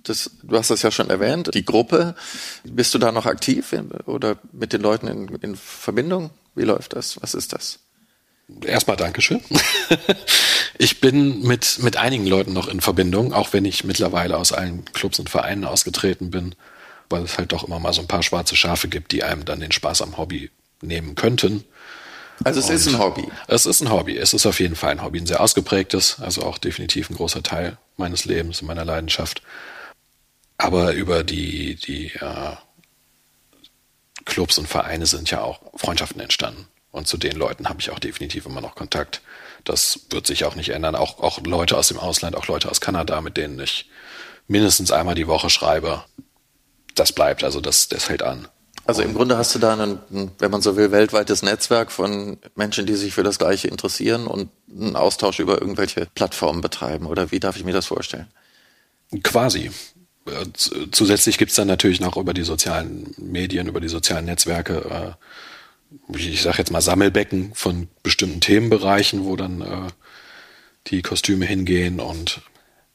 das, 0.03 0.31
du 0.41 0.57
hast 0.57 0.69
das 0.69 0.81
ja 0.81 0.91
schon 0.91 1.09
erwähnt, 1.09 1.51
die 1.53 1.65
Gruppe. 1.65 2.15
Bist 2.63 2.93
du 2.93 2.97
da 2.97 3.11
noch 3.11 3.25
aktiv 3.25 3.75
oder 4.05 4.37
mit 4.53 4.71
den 4.71 4.81
Leuten 4.81 5.07
in, 5.07 5.27
in 5.41 5.55
Verbindung? 5.55 6.29
Wie 6.55 6.63
läuft 6.63 6.93
das? 6.93 7.21
Was 7.21 7.33
ist 7.33 7.53
das? 7.53 7.79
Erstmal 8.65 8.97
Dankeschön. 8.97 9.41
ich 10.77 11.01
bin 11.01 11.43
mit, 11.43 11.79
mit 11.81 11.97
einigen 11.97 12.25
Leuten 12.25 12.53
noch 12.53 12.67
in 12.67 12.81
Verbindung, 12.81 13.31
auch 13.31 13.53
wenn 13.53 13.65
ich 13.65 13.83
mittlerweile 13.83 14.37
aus 14.37 14.51
allen 14.53 14.85
Clubs 14.85 15.19
und 15.19 15.29
Vereinen 15.29 15.65
ausgetreten 15.65 16.31
bin, 16.31 16.55
weil 17.09 17.23
es 17.23 17.37
halt 17.37 17.51
doch 17.51 17.63
immer 17.63 17.79
mal 17.79 17.93
so 17.93 18.01
ein 18.01 18.07
paar 18.07 18.23
schwarze 18.23 18.55
Schafe 18.55 18.87
gibt, 18.87 19.11
die 19.11 19.23
einem 19.23 19.45
dann 19.45 19.59
den 19.59 19.71
Spaß 19.71 20.01
am 20.01 20.17
Hobby 20.17 20.51
nehmen 20.81 21.15
könnten. 21.15 21.63
Also 22.43 22.59
es 22.59 22.69
und 22.69 22.75
ist 22.75 22.87
ein 22.87 22.99
Hobby. 22.99 23.27
Es 23.47 23.65
ist 23.65 23.81
ein 23.81 23.91
Hobby. 23.91 24.17
Es 24.17 24.33
ist 24.33 24.45
auf 24.45 24.59
jeden 24.59 24.75
Fall 24.75 24.91
ein 24.91 25.03
Hobby, 25.03 25.19
ein 25.19 25.27
sehr 25.27 25.41
ausgeprägtes, 25.41 26.19
also 26.19 26.43
auch 26.43 26.57
definitiv 26.57 27.09
ein 27.09 27.15
großer 27.15 27.43
Teil 27.43 27.77
meines 27.97 28.25
Lebens 28.25 28.61
und 28.61 28.67
meiner 28.67 28.85
Leidenschaft. 28.85 29.41
Aber 30.57 30.93
über 30.93 31.23
die, 31.23 31.75
die 31.75 32.07
äh, 32.07 32.55
Clubs 34.25 34.57
und 34.57 34.67
Vereine 34.67 35.05
sind 35.05 35.31
ja 35.31 35.41
auch 35.41 35.59
Freundschaften 35.75 36.21
entstanden. 36.21 36.67
Und 36.91 37.07
zu 37.07 37.17
den 37.17 37.35
Leuten 37.35 37.69
habe 37.69 37.81
ich 37.81 37.91
auch 37.91 37.99
definitiv 37.99 38.45
immer 38.45 38.61
noch 38.61 38.75
Kontakt. 38.75 39.21
Das 39.63 40.07
wird 40.09 40.25
sich 40.25 40.45
auch 40.45 40.55
nicht 40.55 40.69
ändern. 40.69 40.95
Auch, 40.95 41.19
auch 41.19 41.39
Leute 41.41 41.77
aus 41.77 41.89
dem 41.89 41.99
Ausland, 41.99 42.35
auch 42.35 42.47
Leute 42.47 42.69
aus 42.69 42.81
Kanada, 42.81 43.21
mit 43.21 43.37
denen 43.37 43.59
ich 43.59 43.89
mindestens 44.47 44.91
einmal 44.91 45.15
die 45.15 45.27
Woche 45.27 45.49
schreibe. 45.49 46.03
Das 46.99 47.13
bleibt, 47.13 47.43
also 47.43 47.61
das, 47.61 47.87
das 47.87 48.09
hält 48.09 48.23
an. 48.23 48.47
Also 48.85 49.03
im 49.03 49.13
Grunde 49.13 49.37
hast 49.37 49.53
du 49.55 49.59
da 49.59 49.75
ein, 49.75 49.99
wenn 50.39 50.51
man 50.51 50.61
so 50.61 50.75
will, 50.75 50.91
weltweites 50.91 51.43
Netzwerk 51.43 51.91
von 51.91 52.37
Menschen, 52.55 52.85
die 52.85 52.95
sich 52.95 53.13
für 53.13 53.23
das 53.23 53.39
Gleiche 53.39 53.67
interessieren 53.67 54.27
und 54.27 54.49
einen 54.69 54.95
Austausch 54.95 55.39
über 55.39 55.61
irgendwelche 55.61 56.07
Plattformen 56.13 56.61
betreiben. 56.61 57.05
Oder 57.05 57.31
wie 57.31 57.39
darf 57.39 57.55
ich 57.55 57.63
mir 57.63 57.73
das 57.73 57.85
vorstellen? 57.85 58.27
Quasi. 59.23 59.71
Äh, 60.25 60.45
zusätzlich 60.91 61.37
gibt 61.37 61.51
es 61.51 61.55
dann 61.55 61.67
natürlich 61.67 62.01
noch 62.01 62.17
über 62.17 62.33
die 62.33 62.43
sozialen 62.43 63.13
Medien, 63.17 63.67
über 63.67 63.79
die 63.79 63.89
sozialen 63.89 64.25
Netzwerke 64.25 65.15
äh, 65.17 66.15
ich 66.15 66.41
sag 66.41 66.57
jetzt 66.57 66.71
mal 66.71 66.81
Sammelbecken 66.81 67.51
von 67.55 67.87
bestimmten 68.03 68.41
Themenbereichen, 68.41 69.25
wo 69.25 69.35
dann 69.35 69.61
äh, 69.61 69.87
die 70.87 71.01
Kostüme 71.01 71.45
hingehen 71.45 71.99
und 71.99 72.41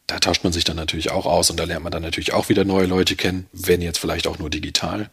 da 0.07 0.19
tauscht 0.19 0.45
man 0.45 0.53
sich 0.53 0.65
dann 0.65 0.77
natürlich 0.77 1.11
auch 1.11 1.27
aus 1.27 1.51
und 1.51 1.59
da 1.59 1.65
lernt 1.65 1.83
man 1.83 1.93
dann 1.93 2.03
natürlich 2.03 2.33
auch 2.33 2.49
wieder 2.49 2.65
neue 2.65 2.87
Leute 2.87 3.17
kennen, 3.17 3.47
wenn 3.53 3.81
jetzt 3.81 3.99
vielleicht 3.99 4.27
auch 4.27 4.39
nur 4.39 4.51
digital. 4.51 5.11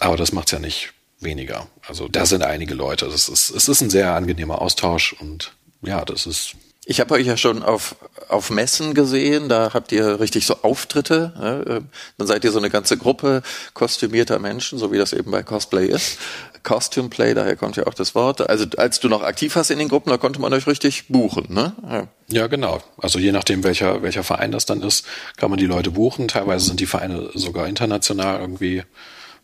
Aber 0.00 0.16
das 0.16 0.32
macht's 0.32 0.52
ja 0.52 0.58
nicht 0.58 0.92
weniger. 1.20 1.66
Also 1.86 2.08
da 2.08 2.26
sind 2.26 2.42
einige 2.42 2.74
Leute. 2.74 3.06
Das 3.06 3.28
ist, 3.28 3.50
es 3.50 3.68
ist 3.68 3.80
ein 3.80 3.90
sehr 3.90 4.14
angenehmer 4.14 4.60
Austausch 4.60 5.14
und 5.14 5.52
ja, 5.82 6.04
das 6.04 6.26
ist 6.26 6.56
ich 6.88 7.00
habe 7.00 7.14
euch 7.14 7.26
ja 7.26 7.36
schon 7.36 7.64
auf, 7.64 7.96
auf 8.28 8.50
Messen 8.50 8.94
gesehen, 8.94 9.48
da 9.48 9.72
habt 9.74 9.90
ihr 9.90 10.20
richtig 10.20 10.46
so 10.46 10.62
Auftritte. 10.62 11.32
Ne? 11.36 11.82
Dann 12.16 12.26
seid 12.28 12.44
ihr 12.44 12.52
so 12.52 12.58
eine 12.58 12.70
ganze 12.70 12.96
Gruppe 12.96 13.42
kostümierter 13.74 14.38
Menschen, 14.38 14.78
so 14.78 14.92
wie 14.92 14.98
das 14.98 15.12
eben 15.12 15.32
bei 15.32 15.42
Cosplay 15.42 15.88
ist. 15.88 16.18
Costume 16.66 17.08
Play, 17.08 17.32
daher 17.32 17.54
kommt 17.54 17.76
ja 17.76 17.86
auch 17.86 17.94
das 17.94 18.16
Wort. 18.16 18.50
Also 18.50 18.66
als 18.76 18.98
du 18.98 19.08
noch 19.08 19.22
aktiv 19.22 19.54
hast 19.54 19.70
in 19.70 19.78
den 19.78 19.88
Gruppen, 19.88 20.10
da 20.10 20.18
konnte 20.18 20.40
man 20.40 20.52
euch 20.52 20.66
richtig 20.66 21.06
buchen, 21.06 21.46
ne? 21.48 21.72
Ja. 21.88 22.08
ja, 22.28 22.46
genau. 22.48 22.82
Also 22.98 23.20
je 23.20 23.30
nachdem, 23.30 23.62
welcher, 23.62 24.02
welcher 24.02 24.24
Verein 24.24 24.50
das 24.50 24.66
dann 24.66 24.82
ist, 24.82 25.06
kann 25.36 25.48
man 25.48 25.60
die 25.60 25.66
Leute 25.66 25.92
buchen. 25.92 26.26
Teilweise 26.26 26.66
sind 26.66 26.80
die 26.80 26.86
Vereine 26.86 27.30
sogar 27.34 27.68
international 27.68 28.40
irgendwie, 28.40 28.82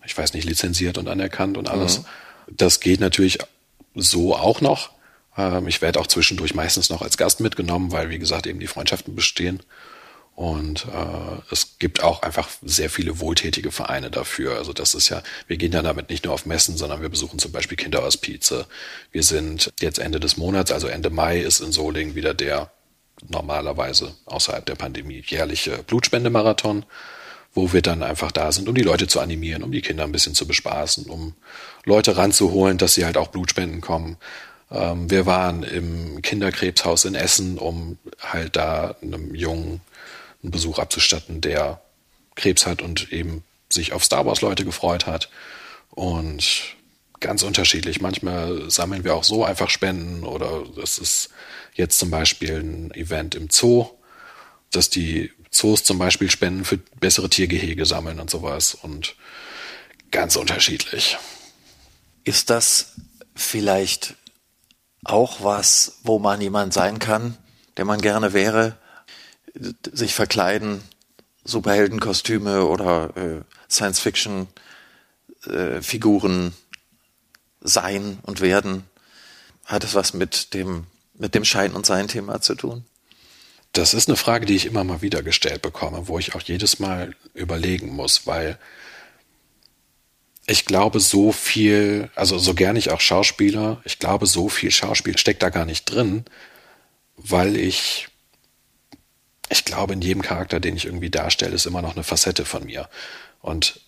ich 0.04 0.18
weiß 0.18 0.34
nicht, 0.34 0.48
lizenziert 0.48 0.98
und 0.98 1.08
anerkannt 1.08 1.56
und 1.56 1.70
alles. 1.70 2.00
Mhm. 2.00 2.04
Das 2.56 2.80
geht 2.80 2.98
natürlich 2.98 3.38
so 3.94 4.34
auch 4.34 4.60
noch. 4.60 4.90
Ähm, 5.36 5.68
ich 5.68 5.80
werde 5.80 6.00
auch 6.00 6.08
zwischendurch 6.08 6.56
meistens 6.56 6.90
noch 6.90 7.02
als 7.02 7.16
Gast 7.16 7.38
mitgenommen, 7.38 7.92
weil, 7.92 8.10
wie 8.10 8.18
gesagt, 8.18 8.48
eben 8.48 8.58
die 8.58 8.66
Freundschaften 8.66 9.14
bestehen. 9.14 9.60
Und 10.34 10.86
äh, 10.86 11.52
es 11.52 11.78
gibt 11.78 12.02
auch 12.02 12.22
einfach 12.22 12.48
sehr 12.62 12.88
viele 12.88 13.20
wohltätige 13.20 13.70
Vereine 13.70 14.10
dafür. 14.10 14.56
Also 14.56 14.72
das 14.72 14.94
ist 14.94 15.10
ja, 15.10 15.22
wir 15.46 15.58
gehen 15.58 15.72
ja 15.72 15.82
damit 15.82 16.08
nicht 16.08 16.24
nur 16.24 16.32
auf 16.32 16.46
Messen, 16.46 16.76
sondern 16.76 17.02
wir 17.02 17.10
besuchen 17.10 17.38
zum 17.38 17.52
Beispiel 17.52 17.76
Kinderhospize. 17.76 18.66
Wir 19.10 19.22
sind 19.22 19.72
jetzt 19.80 19.98
Ende 19.98 20.20
des 20.20 20.38
Monats, 20.38 20.72
also 20.72 20.88
Ende 20.88 21.10
Mai 21.10 21.40
ist 21.40 21.60
in 21.60 21.70
Solingen 21.72 22.14
wieder 22.14 22.32
der 22.32 22.70
normalerweise 23.28 24.14
außerhalb 24.24 24.64
der 24.64 24.74
Pandemie 24.74 25.22
jährliche 25.26 25.82
Blutspendemarathon, 25.86 26.84
wo 27.54 27.72
wir 27.72 27.82
dann 27.82 28.02
einfach 28.02 28.32
da 28.32 28.50
sind, 28.50 28.68
um 28.68 28.74
die 28.74 28.82
Leute 28.82 29.06
zu 29.06 29.20
animieren, 29.20 29.62
um 29.62 29.70
die 29.70 29.82
Kinder 29.82 30.04
ein 30.04 30.12
bisschen 30.12 30.34
zu 30.34 30.46
bespaßen, 30.46 31.06
um 31.06 31.34
Leute 31.84 32.16
ranzuholen, 32.16 32.78
dass 32.78 32.94
sie 32.94 33.04
halt 33.04 33.18
auch 33.18 33.28
Blutspenden 33.28 33.82
kommen. 33.82 34.16
Ähm, 34.70 35.10
wir 35.10 35.26
waren 35.26 35.62
im 35.62 36.22
Kinderkrebshaus 36.22 37.04
in 37.04 37.14
Essen, 37.14 37.58
um 37.58 37.98
halt 38.20 38.56
da 38.56 38.96
einem 39.02 39.34
Jungen 39.34 39.82
einen 40.42 40.50
Besuch 40.50 40.78
abzustatten, 40.78 41.40
der 41.40 41.80
Krebs 42.34 42.66
hat 42.66 42.82
und 42.82 43.12
eben 43.12 43.44
sich 43.68 43.92
auf 43.92 44.04
Star 44.04 44.26
Wars 44.26 44.40
Leute 44.40 44.64
gefreut 44.64 45.06
hat. 45.06 45.28
Und 45.90 46.76
ganz 47.22 47.42
unterschiedlich. 47.42 48.02
Manchmal 48.02 48.70
sammeln 48.70 49.04
wir 49.04 49.14
auch 49.14 49.24
so 49.24 49.44
einfach 49.44 49.70
Spenden 49.70 50.24
oder 50.24 50.64
es 50.82 50.98
ist 50.98 51.30
jetzt 51.74 51.98
zum 51.98 52.10
Beispiel 52.10 52.60
ein 52.60 52.90
Event 52.92 53.34
im 53.34 53.48
Zoo, 53.48 53.86
dass 54.70 54.90
die 54.90 55.30
Zoos 55.50 55.84
zum 55.84 55.98
Beispiel 55.98 56.30
Spenden 56.30 56.64
für 56.66 56.78
bessere 57.00 57.30
Tiergehege 57.30 57.86
sammeln 57.86 58.20
und 58.20 58.28
sowas 58.28 58.74
und 58.74 59.14
ganz 60.10 60.36
unterschiedlich. 60.36 61.16
Ist 62.24 62.50
das 62.50 62.92
vielleicht 63.34 64.14
auch 65.04 65.42
was, 65.42 66.00
wo 66.02 66.18
man 66.18 66.40
jemand 66.40 66.74
sein 66.74 66.98
kann, 66.98 67.36
der 67.76 67.84
man 67.84 68.00
gerne 68.00 68.32
wäre, 68.32 68.76
sich 69.92 70.14
verkleiden, 70.14 70.82
Superheldenkostüme 71.44 72.66
oder 72.66 73.16
äh, 73.16 73.42
Science-Fiction-Figuren 73.70 76.48
äh, 76.48 76.52
sein 77.60 78.18
und 78.22 78.40
werden? 78.40 78.84
Hat 79.64 79.84
es 79.84 79.94
was 79.94 80.14
mit 80.14 80.54
dem, 80.54 80.86
mit 81.14 81.34
dem 81.34 81.44
Schein- 81.44 81.74
und 81.74 81.86
Sein-Thema 81.86 82.40
zu 82.40 82.54
tun? 82.54 82.84
Das 83.72 83.94
ist 83.94 84.08
eine 84.08 84.16
Frage, 84.16 84.44
die 84.44 84.56
ich 84.56 84.66
immer 84.66 84.84
mal 84.84 85.00
wieder 85.00 85.22
gestellt 85.22 85.62
bekomme, 85.62 86.08
wo 86.08 86.18
ich 86.18 86.34
auch 86.34 86.42
jedes 86.42 86.78
Mal 86.78 87.14
überlegen 87.34 87.94
muss, 87.94 88.26
weil 88.26 88.58
ich 90.46 90.66
glaube, 90.66 91.00
so 91.00 91.32
viel, 91.32 92.10
also 92.14 92.38
so 92.38 92.54
gern 92.54 92.76
ich 92.76 92.90
auch 92.90 93.00
Schauspieler, 93.00 93.80
ich 93.84 93.98
glaube, 93.98 94.26
so 94.26 94.48
viel 94.48 94.70
Schauspiel 94.70 95.16
steckt 95.16 95.42
da 95.42 95.50
gar 95.50 95.64
nicht 95.64 95.84
drin, 95.84 96.24
weil 97.16 97.56
ich, 97.56 98.08
ich 99.52 99.64
glaube, 99.66 99.92
in 99.92 100.00
jedem 100.00 100.22
Charakter, 100.22 100.60
den 100.60 100.76
ich 100.76 100.86
irgendwie 100.86 101.10
darstelle, 101.10 101.54
ist 101.54 101.66
immer 101.66 101.82
noch 101.82 101.94
eine 101.94 102.04
Facette 102.04 102.44
von 102.46 102.64
mir. 102.64 102.88
Und 103.42 103.80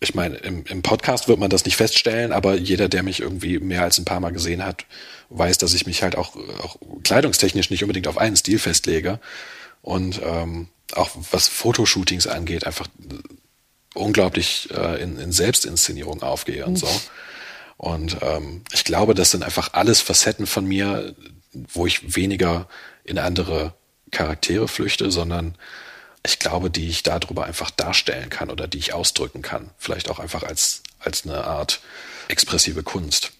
ich 0.00 0.14
meine, 0.14 0.36
im, 0.38 0.64
im 0.64 0.82
Podcast 0.82 1.28
wird 1.28 1.38
man 1.38 1.50
das 1.50 1.66
nicht 1.66 1.76
feststellen, 1.76 2.32
aber 2.32 2.54
jeder, 2.54 2.88
der 2.88 3.02
mich 3.02 3.20
irgendwie 3.20 3.58
mehr 3.58 3.82
als 3.82 3.98
ein 3.98 4.06
paar 4.06 4.20
Mal 4.20 4.32
gesehen 4.32 4.64
hat, 4.64 4.86
weiß, 5.28 5.58
dass 5.58 5.74
ich 5.74 5.86
mich 5.86 6.02
halt 6.02 6.16
auch, 6.16 6.34
auch 6.62 6.76
kleidungstechnisch 7.04 7.70
nicht 7.70 7.84
unbedingt 7.84 8.08
auf 8.08 8.16
einen 8.16 8.36
Stil 8.36 8.58
festlege. 8.58 9.20
Und 9.82 10.20
ähm, 10.24 10.68
auch 10.94 11.10
was 11.30 11.48
Fotoshootings 11.48 12.26
angeht, 12.26 12.66
einfach 12.66 12.88
unglaublich 13.94 14.70
äh, 14.74 15.02
in, 15.02 15.18
in 15.18 15.30
Selbstinszenierung 15.30 16.22
aufgehe 16.22 16.64
und 16.64 16.76
so. 16.76 16.88
Und 17.76 18.16
ähm, 18.22 18.62
ich 18.72 18.84
glaube, 18.84 19.14
das 19.14 19.30
sind 19.30 19.44
einfach 19.44 19.74
alles 19.74 20.00
Facetten 20.00 20.46
von 20.46 20.64
mir, 20.64 21.14
wo 21.52 21.86
ich 21.86 22.16
weniger 22.16 22.66
in 23.04 23.18
andere 23.18 23.74
Charaktere 24.12 24.68
flüchte, 24.68 25.10
sondern 25.10 25.56
ich 26.24 26.38
glaube, 26.38 26.70
die 26.70 26.88
ich 26.88 27.02
darüber 27.02 27.44
einfach 27.44 27.70
darstellen 27.70 28.30
kann 28.30 28.50
oder 28.50 28.68
die 28.68 28.78
ich 28.78 28.94
ausdrücken 28.94 29.42
kann. 29.42 29.70
Vielleicht 29.76 30.08
auch 30.08 30.20
einfach 30.20 30.44
als, 30.44 30.82
als 31.00 31.26
eine 31.26 31.44
Art 31.44 31.80
expressive 32.28 32.84
Kunst. 32.84 33.32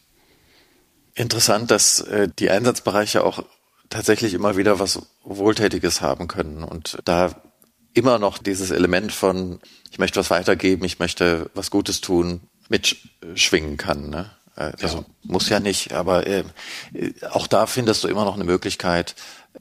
Interessant, 1.15 1.71
dass 1.71 2.01
äh, 2.01 2.29
die 2.39 2.51
Einsatzbereiche 2.51 3.23
auch 3.23 3.45
tatsächlich 3.91 4.35
immer 4.35 4.57
wieder 4.57 4.81
was 4.81 5.03
Wohltätiges 5.23 6.01
haben 6.01 6.27
können. 6.27 6.65
Und 6.65 6.99
da 7.05 7.43
immer 7.95 8.19
noch 8.19 8.39
dieses 8.39 8.71
Element 8.71 9.13
von, 9.13 9.61
ich 9.91 9.99
möchte 9.99 10.19
was 10.19 10.31
weitergeben, 10.31 10.85
ich 10.85 10.99
möchte 10.99 11.51
was 11.55 11.71
Gutes 11.71 12.01
tun, 12.01 12.41
mitschwingen 12.69 13.77
kann. 13.77 14.11
Ne? 14.11 14.31
Äh, 14.57 14.73
also 14.81 14.99
ja. 14.99 15.05
muss 15.23 15.49
ja 15.49 15.61
nicht, 15.61 15.93
aber 15.93 16.27
äh, 16.27 16.45
auch 17.31 17.47
da 17.47 17.67
findest 17.67 18.05
du 18.05 18.09
immer 18.09 18.25
noch 18.25 18.35
eine 18.35 18.45
Möglichkeit, 18.45 19.15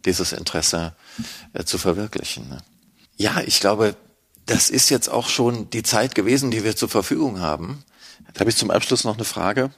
dieses 0.06 0.34
Interesse 0.34 0.96
äh, 1.54 1.64
zu 1.64 1.78
verwirklichen. 1.78 2.50
Ne? 2.50 2.58
Ja, 3.18 3.42
ich 3.46 3.60
glaube, 3.60 3.96
das 4.46 4.70
ist 4.70 4.90
jetzt 4.90 5.10
auch 5.10 5.30
schon 5.30 5.70
die 5.70 5.84
Zeit 5.84 6.16
gewesen, 6.16 6.52
die 6.52 6.64
wir 6.64 6.76
zur 6.76 6.90
Verfügung 6.90 7.40
haben. 7.40 7.84
Da 8.34 8.42
habe 8.42 8.50
ich 8.50 8.58
zum 8.58 8.72
Abschluss 8.72 9.04
noch 9.04 9.16
eine 9.16 9.26
Frage. 9.26 9.72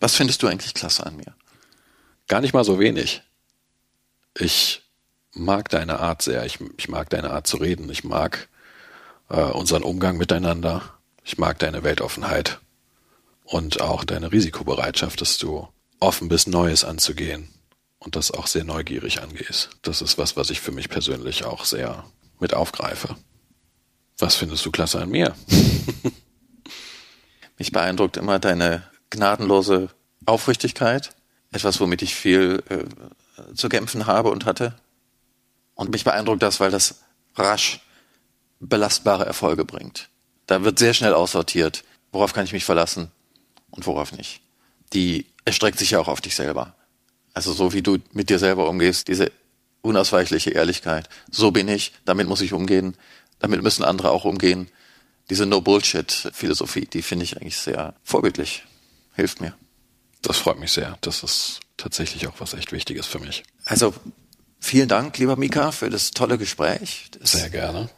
Was 0.00 0.14
findest 0.14 0.42
du 0.42 0.46
eigentlich 0.46 0.74
klasse 0.74 1.06
an 1.06 1.16
mir? 1.16 1.34
Gar 2.28 2.40
nicht 2.40 2.54
mal 2.54 2.64
so 2.64 2.78
wenig. 2.78 3.22
Ich 4.36 4.82
mag 5.32 5.68
deine 5.68 6.00
Art 6.00 6.22
sehr. 6.22 6.44
Ich, 6.44 6.58
ich 6.76 6.88
mag 6.88 7.10
deine 7.10 7.30
Art 7.30 7.46
zu 7.46 7.56
reden. 7.58 7.90
Ich 7.90 8.04
mag 8.04 8.48
äh, 9.28 9.40
unseren 9.40 9.82
Umgang 9.82 10.16
miteinander. 10.16 10.82
Ich 11.24 11.38
mag 11.38 11.58
deine 11.58 11.82
Weltoffenheit 11.82 12.60
und 13.54 13.80
auch 13.80 14.02
deine 14.02 14.32
Risikobereitschaft, 14.32 15.20
dass 15.20 15.38
du 15.38 15.68
offen 16.00 16.26
bist, 16.26 16.48
Neues 16.48 16.82
anzugehen 16.82 17.48
und 18.00 18.16
das 18.16 18.32
auch 18.32 18.48
sehr 18.48 18.64
neugierig 18.64 19.22
angehst. 19.22 19.70
Das 19.82 20.02
ist 20.02 20.18
was, 20.18 20.36
was 20.36 20.50
ich 20.50 20.60
für 20.60 20.72
mich 20.72 20.88
persönlich 20.88 21.44
auch 21.44 21.64
sehr 21.64 22.04
mit 22.40 22.52
aufgreife. 22.52 23.14
Was 24.18 24.34
findest 24.34 24.66
du 24.66 24.72
klasse 24.72 25.00
an 25.00 25.08
mir? 25.08 25.36
mich 27.56 27.70
beeindruckt 27.70 28.16
immer 28.16 28.40
deine 28.40 28.90
gnadenlose 29.10 29.88
Aufrichtigkeit, 30.26 31.14
etwas, 31.52 31.78
womit 31.78 32.02
ich 32.02 32.16
viel 32.16 32.60
äh, 32.68 33.54
zu 33.54 33.68
kämpfen 33.68 34.08
habe 34.08 34.32
und 34.32 34.46
hatte. 34.46 34.74
Und 35.76 35.92
mich 35.92 36.02
beeindruckt 36.02 36.42
das, 36.42 36.58
weil 36.58 36.72
das 36.72 37.04
rasch 37.36 37.86
belastbare 38.58 39.24
Erfolge 39.24 39.64
bringt. 39.64 40.08
Da 40.46 40.64
wird 40.64 40.80
sehr 40.80 40.92
schnell 40.92 41.14
aussortiert, 41.14 41.84
worauf 42.10 42.32
kann 42.32 42.46
ich 42.46 42.52
mich 42.52 42.64
verlassen 42.64 43.12
und 43.74 43.86
worauf 43.86 44.12
nicht. 44.12 44.40
Die 44.92 45.26
erstreckt 45.44 45.78
sich 45.78 45.92
ja 45.92 46.00
auch 46.00 46.08
auf 46.08 46.20
dich 46.20 46.34
selber. 46.34 46.74
Also 47.32 47.52
so 47.52 47.72
wie 47.72 47.82
du 47.82 47.98
mit 48.12 48.30
dir 48.30 48.38
selber 48.38 48.68
umgehst, 48.68 49.08
diese 49.08 49.32
unausweichliche 49.82 50.50
Ehrlichkeit. 50.50 51.08
So 51.30 51.50
bin 51.50 51.68
ich, 51.68 51.92
damit 52.04 52.28
muss 52.28 52.40
ich 52.40 52.52
umgehen, 52.52 52.96
damit 53.38 53.62
müssen 53.62 53.84
andere 53.84 54.10
auch 54.10 54.24
umgehen. 54.24 54.68
Diese 55.30 55.46
No-Bullshit-Philosophie, 55.46 56.86
die 56.86 57.02
finde 57.02 57.24
ich 57.24 57.36
eigentlich 57.36 57.58
sehr 57.58 57.94
vorbildlich. 58.02 58.64
Hilft 59.14 59.40
mir. 59.40 59.54
Das 60.22 60.38
freut 60.38 60.58
mich 60.58 60.72
sehr. 60.72 60.96
Das 61.02 61.22
ist 61.22 61.60
tatsächlich 61.76 62.26
auch 62.26 62.34
was 62.38 62.54
echt 62.54 62.72
Wichtiges 62.72 63.06
für 63.06 63.18
mich. 63.18 63.42
Also 63.64 63.94
vielen 64.60 64.88
Dank, 64.88 65.18
lieber 65.18 65.36
Mika, 65.36 65.72
für 65.72 65.90
das 65.90 66.12
tolle 66.12 66.38
Gespräch. 66.38 67.10
Das 67.18 67.32
sehr 67.32 67.50
gerne. 67.50 67.90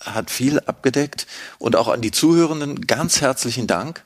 Hat 0.00 0.30
viel 0.30 0.60
abgedeckt 0.60 1.26
und 1.58 1.74
auch 1.74 1.88
an 1.88 2.02
die 2.02 2.10
Zuhörenden 2.10 2.86
ganz 2.86 3.20
herzlichen 3.20 3.66
Dank. 3.66 4.04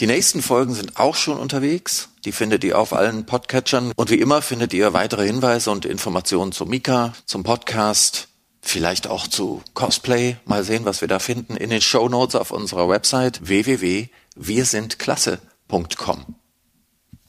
Die 0.00 0.06
nächsten 0.06 0.42
Folgen 0.42 0.74
sind 0.74 0.96
auch 0.96 1.16
schon 1.16 1.38
unterwegs. 1.38 2.10
Die 2.24 2.30
findet 2.30 2.62
ihr 2.62 2.78
auf 2.78 2.92
allen 2.92 3.26
Podcatchern. 3.26 3.90
Und 3.96 4.10
wie 4.10 4.20
immer 4.20 4.42
findet 4.42 4.72
ihr 4.72 4.92
weitere 4.92 5.26
Hinweise 5.26 5.72
und 5.72 5.84
Informationen 5.84 6.52
zu 6.52 6.66
Mika, 6.66 7.14
zum 7.26 7.42
Podcast, 7.42 8.28
vielleicht 8.62 9.08
auch 9.08 9.26
zu 9.26 9.60
Cosplay. 9.74 10.36
Mal 10.44 10.62
sehen, 10.62 10.84
was 10.84 11.00
wir 11.00 11.08
da 11.08 11.18
finden 11.18 11.56
in 11.56 11.70
den 11.70 11.80
Show 11.80 12.08
Notes 12.08 12.36
auf 12.36 12.52
unserer 12.52 12.88
Website 12.88 13.48
www.wirsindklasse.com. 13.48 16.34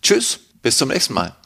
Tschüss, 0.03 0.39
bis 0.61 0.77
zum 0.77 0.89
nächsten 0.89 1.15
Mal. 1.15 1.38